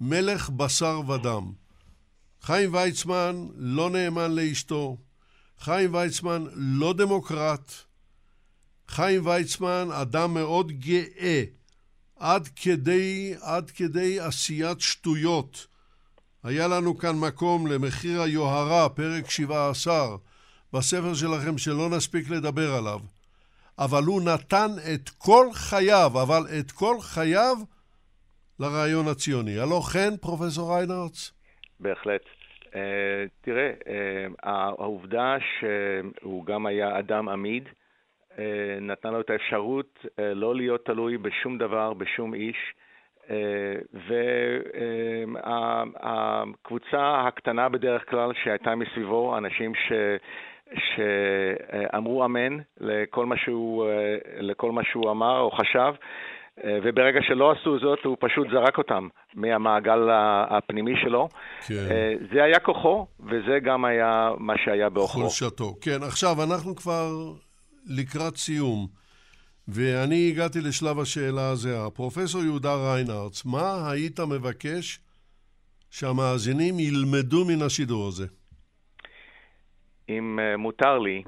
[0.00, 1.52] מלך בשר ודם.
[2.42, 4.96] חיים ויצמן לא נאמן לאשתו,
[5.58, 7.72] חיים ויצמן לא דמוקרט,
[8.88, 11.42] חיים ויצמן אדם מאוד גאה,
[12.18, 15.66] עד כדי, עד כדי עשיית שטויות.
[16.44, 20.16] היה לנו כאן מקום למחיר היוהרה, פרק 17,
[20.72, 23.00] בספר שלכם שלא נספיק לדבר עליו.
[23.78, 27.56] אבל הוא נתן את כל חייו, אבל את כל חייו
[28.60, 29.58] לרעיון הציוני.
[29.58, 31.32] הלא כן, פרופסור ריינרץ?
[31.80, 32.22] בהחלט.
[32.62, 32.78] Uh,
[33.40, 33.88] תראה, uh,
[34.42, 37.68] העובדה שהוא גם היה אדם עמיד,
[38.80, 42.56] נתנה לו את האפשרות uh, לא להיות תלוי בשום דבר, בשום איש,
[43.22, 43.30] uh,
[46.02, 49.92] והקבוצה הקטנה בדרך כלל שהייתה מסביבו, אנשים ש...
[50.74, 53.86] שאמרו אמן לכל מה שהוא,
[54.38, 55.94] לכל מה שהוא אמר או חשב,
[56.64, 60.08] וברגע שלא עשו זאת, הוא פשוט זרק אותם מהמעגל
[60.50, 61.28] הפנימי שלו.
[61.68, 61.74] כן.
[62.32, 65.22] זה היה כוחו, וזה גם היה מה שהיה באוכלו.
[65.22, 65.74] חולשתו.
[65.80, 67.10] כן, עכשיו אנחנו כבר
[67.86, 68.86] לקראת סיום,
[69.68, 71.90] ואני הגעתי לשלב השאלה הזהה.
[71.90, 75.00] פרופסור יהודה ריינארץ, מה היית מבקש
[75.90, 78.26] שהמאזינים ילמדו מן השידור הזה?
[80.08, 81.22] אם אה, מותר לי,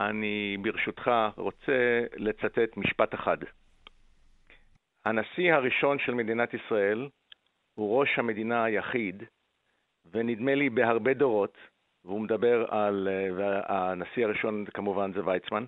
[0.00, 3.36] אני ברשותך רוצה לצטט משפט אחד.
[5.04, 7.08] הנשיא הראשון של מדינת ישראל
[7.74, 9.22] הוא ראש המדינה היחיד,
[10.12, 11.58] ונדמה לי בהרבה דורות,
[12.04, 15.64] והוא מדבר על, אה, והנשיא הראשון כמובן זה ויצמן,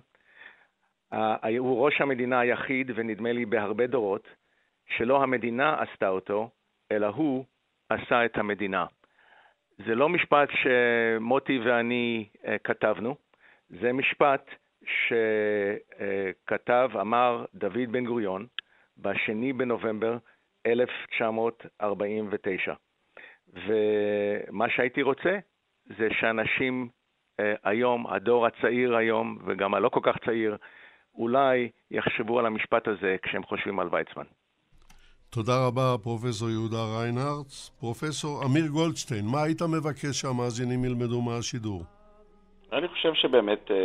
[1.57, 4.27] הוא ראש המדינה היחיד, ונדמה לי בהרבה דורות,
[4.97, 6.49] שלא המדינה עשתה אותו,
[6.91, 7.45] אלא הוא
[7.89, 8.85] עשה את המדינה.
[9.85, 13.15] זה לא משפט שמוטי ואני uh, כתבנו,
[13.69, 14.49] זה משפט
[14.83, 18.47] שכתב, uh, אמר דוד בן גוריון
[18.97, 20.17] ב-2 בנובמבר
[20.65, 22.73] 1949.
[23.53, 25.37] ומה שהייתי רוצה
[25.85, 26.89] זה שאנשים uh,
[27.63, 30.57] היום, הדור הצעיר היום, וגם הלא כל כך צעיר,
[31.15, 34.23] אולי יחשבו על המשפט הזה כשהם חושבים על ויצמן.
[35.29, 37.71] תודה רבה, פרופסור יהודה ריינהרץ.
[37.79, 41.81] פרופסור אמיר גולדשטיין, מה היית מבקש שהמאזינים ילמדו מהשידור?
[42.73, 43.77] אני חושב שבאמת אה,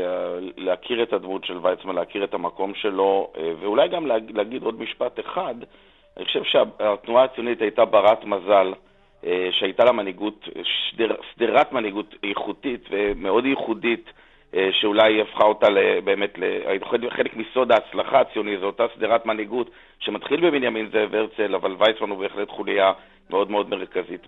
[0.56, 5.20] להכיר את הדמות של ויצמן, להכיר את המקום שלו, אה, ואולי גם להגיד עוד משפט
[5.20, 5.54] אחד,
[6.16, 8.74] אני חושב שהתנועה הציונית הייתה ברת מזל,
[9.26, 10.48] אה, שהייתה לה מנהיגות,
[11.34, 14.10] שדרת מנהיגות איכותית ומאוד ייחודית
[14.80, 15.66] שאולי הפכה אותה
[16.04, 16.38] באמת,
[17.10, 22.18] חלק מסוד ההצלחה הציוני, זו אותה שדרת מנהיגות שמתחיל בבנימין זאב הרצל, אבל ויצמן הוא
[22.18, 22.92] בהחלט חוליה
[23.30, 24.26] מאוד מאוד מרכזית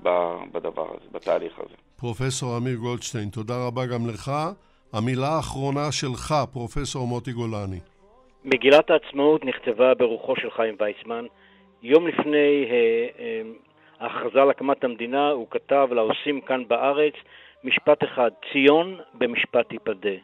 [0.52, 1.74] בדבר הזה, בתהליך הזה.
[2.00, 4.30] פרופסור אמיר גולדשטיין, תודה רבה גם לך.
[4.92, 7.80] המילה האחרונה שלך, פרופסור מוטי גולני.
[8.44, 11.24] מגילת העצמאות נכתבה ברוחו של חיים ויצמן.
[11.82, 13.42] יום לפני אה, אה,
[14.00, 17.14] ההכרזה על הקמת המדינה הוא כתב לעושים כאן בארץ
[17.66, 20.16] משפט אחד, ציון במשפט תיפדה.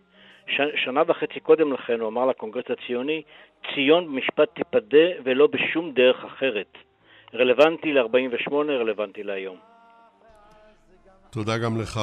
[0.47, 3.23] ש, שנה וחצי קודם לכן הוא אמר לקונגרס הציוני,
[3.75, 6.73] ציון במשפט תיפדה ולא בשום דרך אחרת.
[7.35, 9.57] רלוונטי ל-48, רלוונטי להיום.
[11.31, 12.01] תודה גם לך,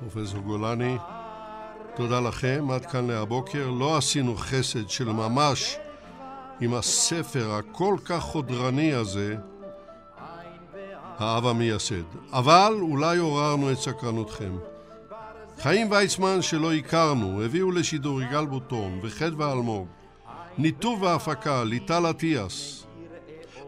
[0.00, 0.96] פרופסור גולני.
[1.96, 3.66] תודה לכם, עד כאן להבוקר.
[3.80, 5.76] לא עשינו חסד של ממש
[6.60, 9.36] עם הספר הכל כך חודרני הזה,
[11.18, 12.04] האב המייסד.
[12.32, 14.52] אבל אולי עוררנו את סקרנותכם.
[15.62, 19.86] חיים ויצמן שלא הכרנו הביאו לשידור יגאל בוטון וחדווה אלמוג.
[20.58, 22.86] ניתוב והפקה ליטל אטיאס.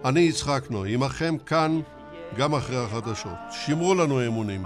[0.04, 1.80] אני יצחק נוי, עמכם כאן
[2.36, 3.38] גם אחרי החדשות.
[3.50, 4.62] שמרו לנו אמונים.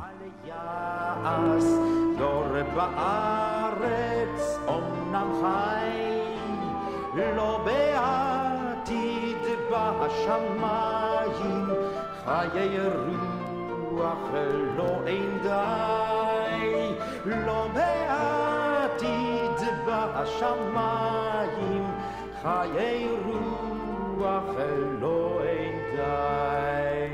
[7.36, 9.36] לא בעתיד
[12.24, 12.78] חיי
[13.90, 14.30] רוח
[14.76, 16.94] לא אין די,
[17.24, 21.84] לא בעתיד בשמיים,
[22.42, 24.44] חיי רוח
[25.00, 27.08] לא אין די.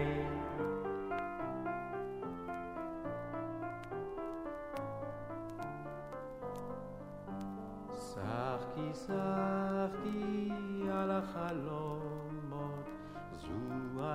[7.99, 10.51] שחקי שחקי
[10.93, 12.89] על החלומות,
[13.33, 13.49] זו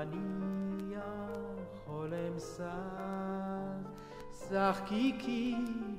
[0.02, 0.63] אני
[2.36, 3.94] החולם שח.
[4.50, 5.56] שחקי כי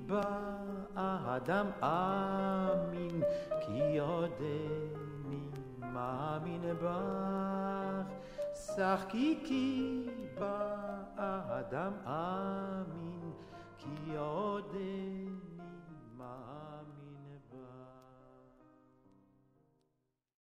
[0.07, 3.23] באדם אמין,
[3.61, 5.49] כי עודני
[5.81, 8.13] מאמין בך.
[8.55, 10.07] שחקי כי
[10.39, 13.33] באדם אמין,
[13.79, 15.29] כי עודני
[16.19, 16.64] מאמין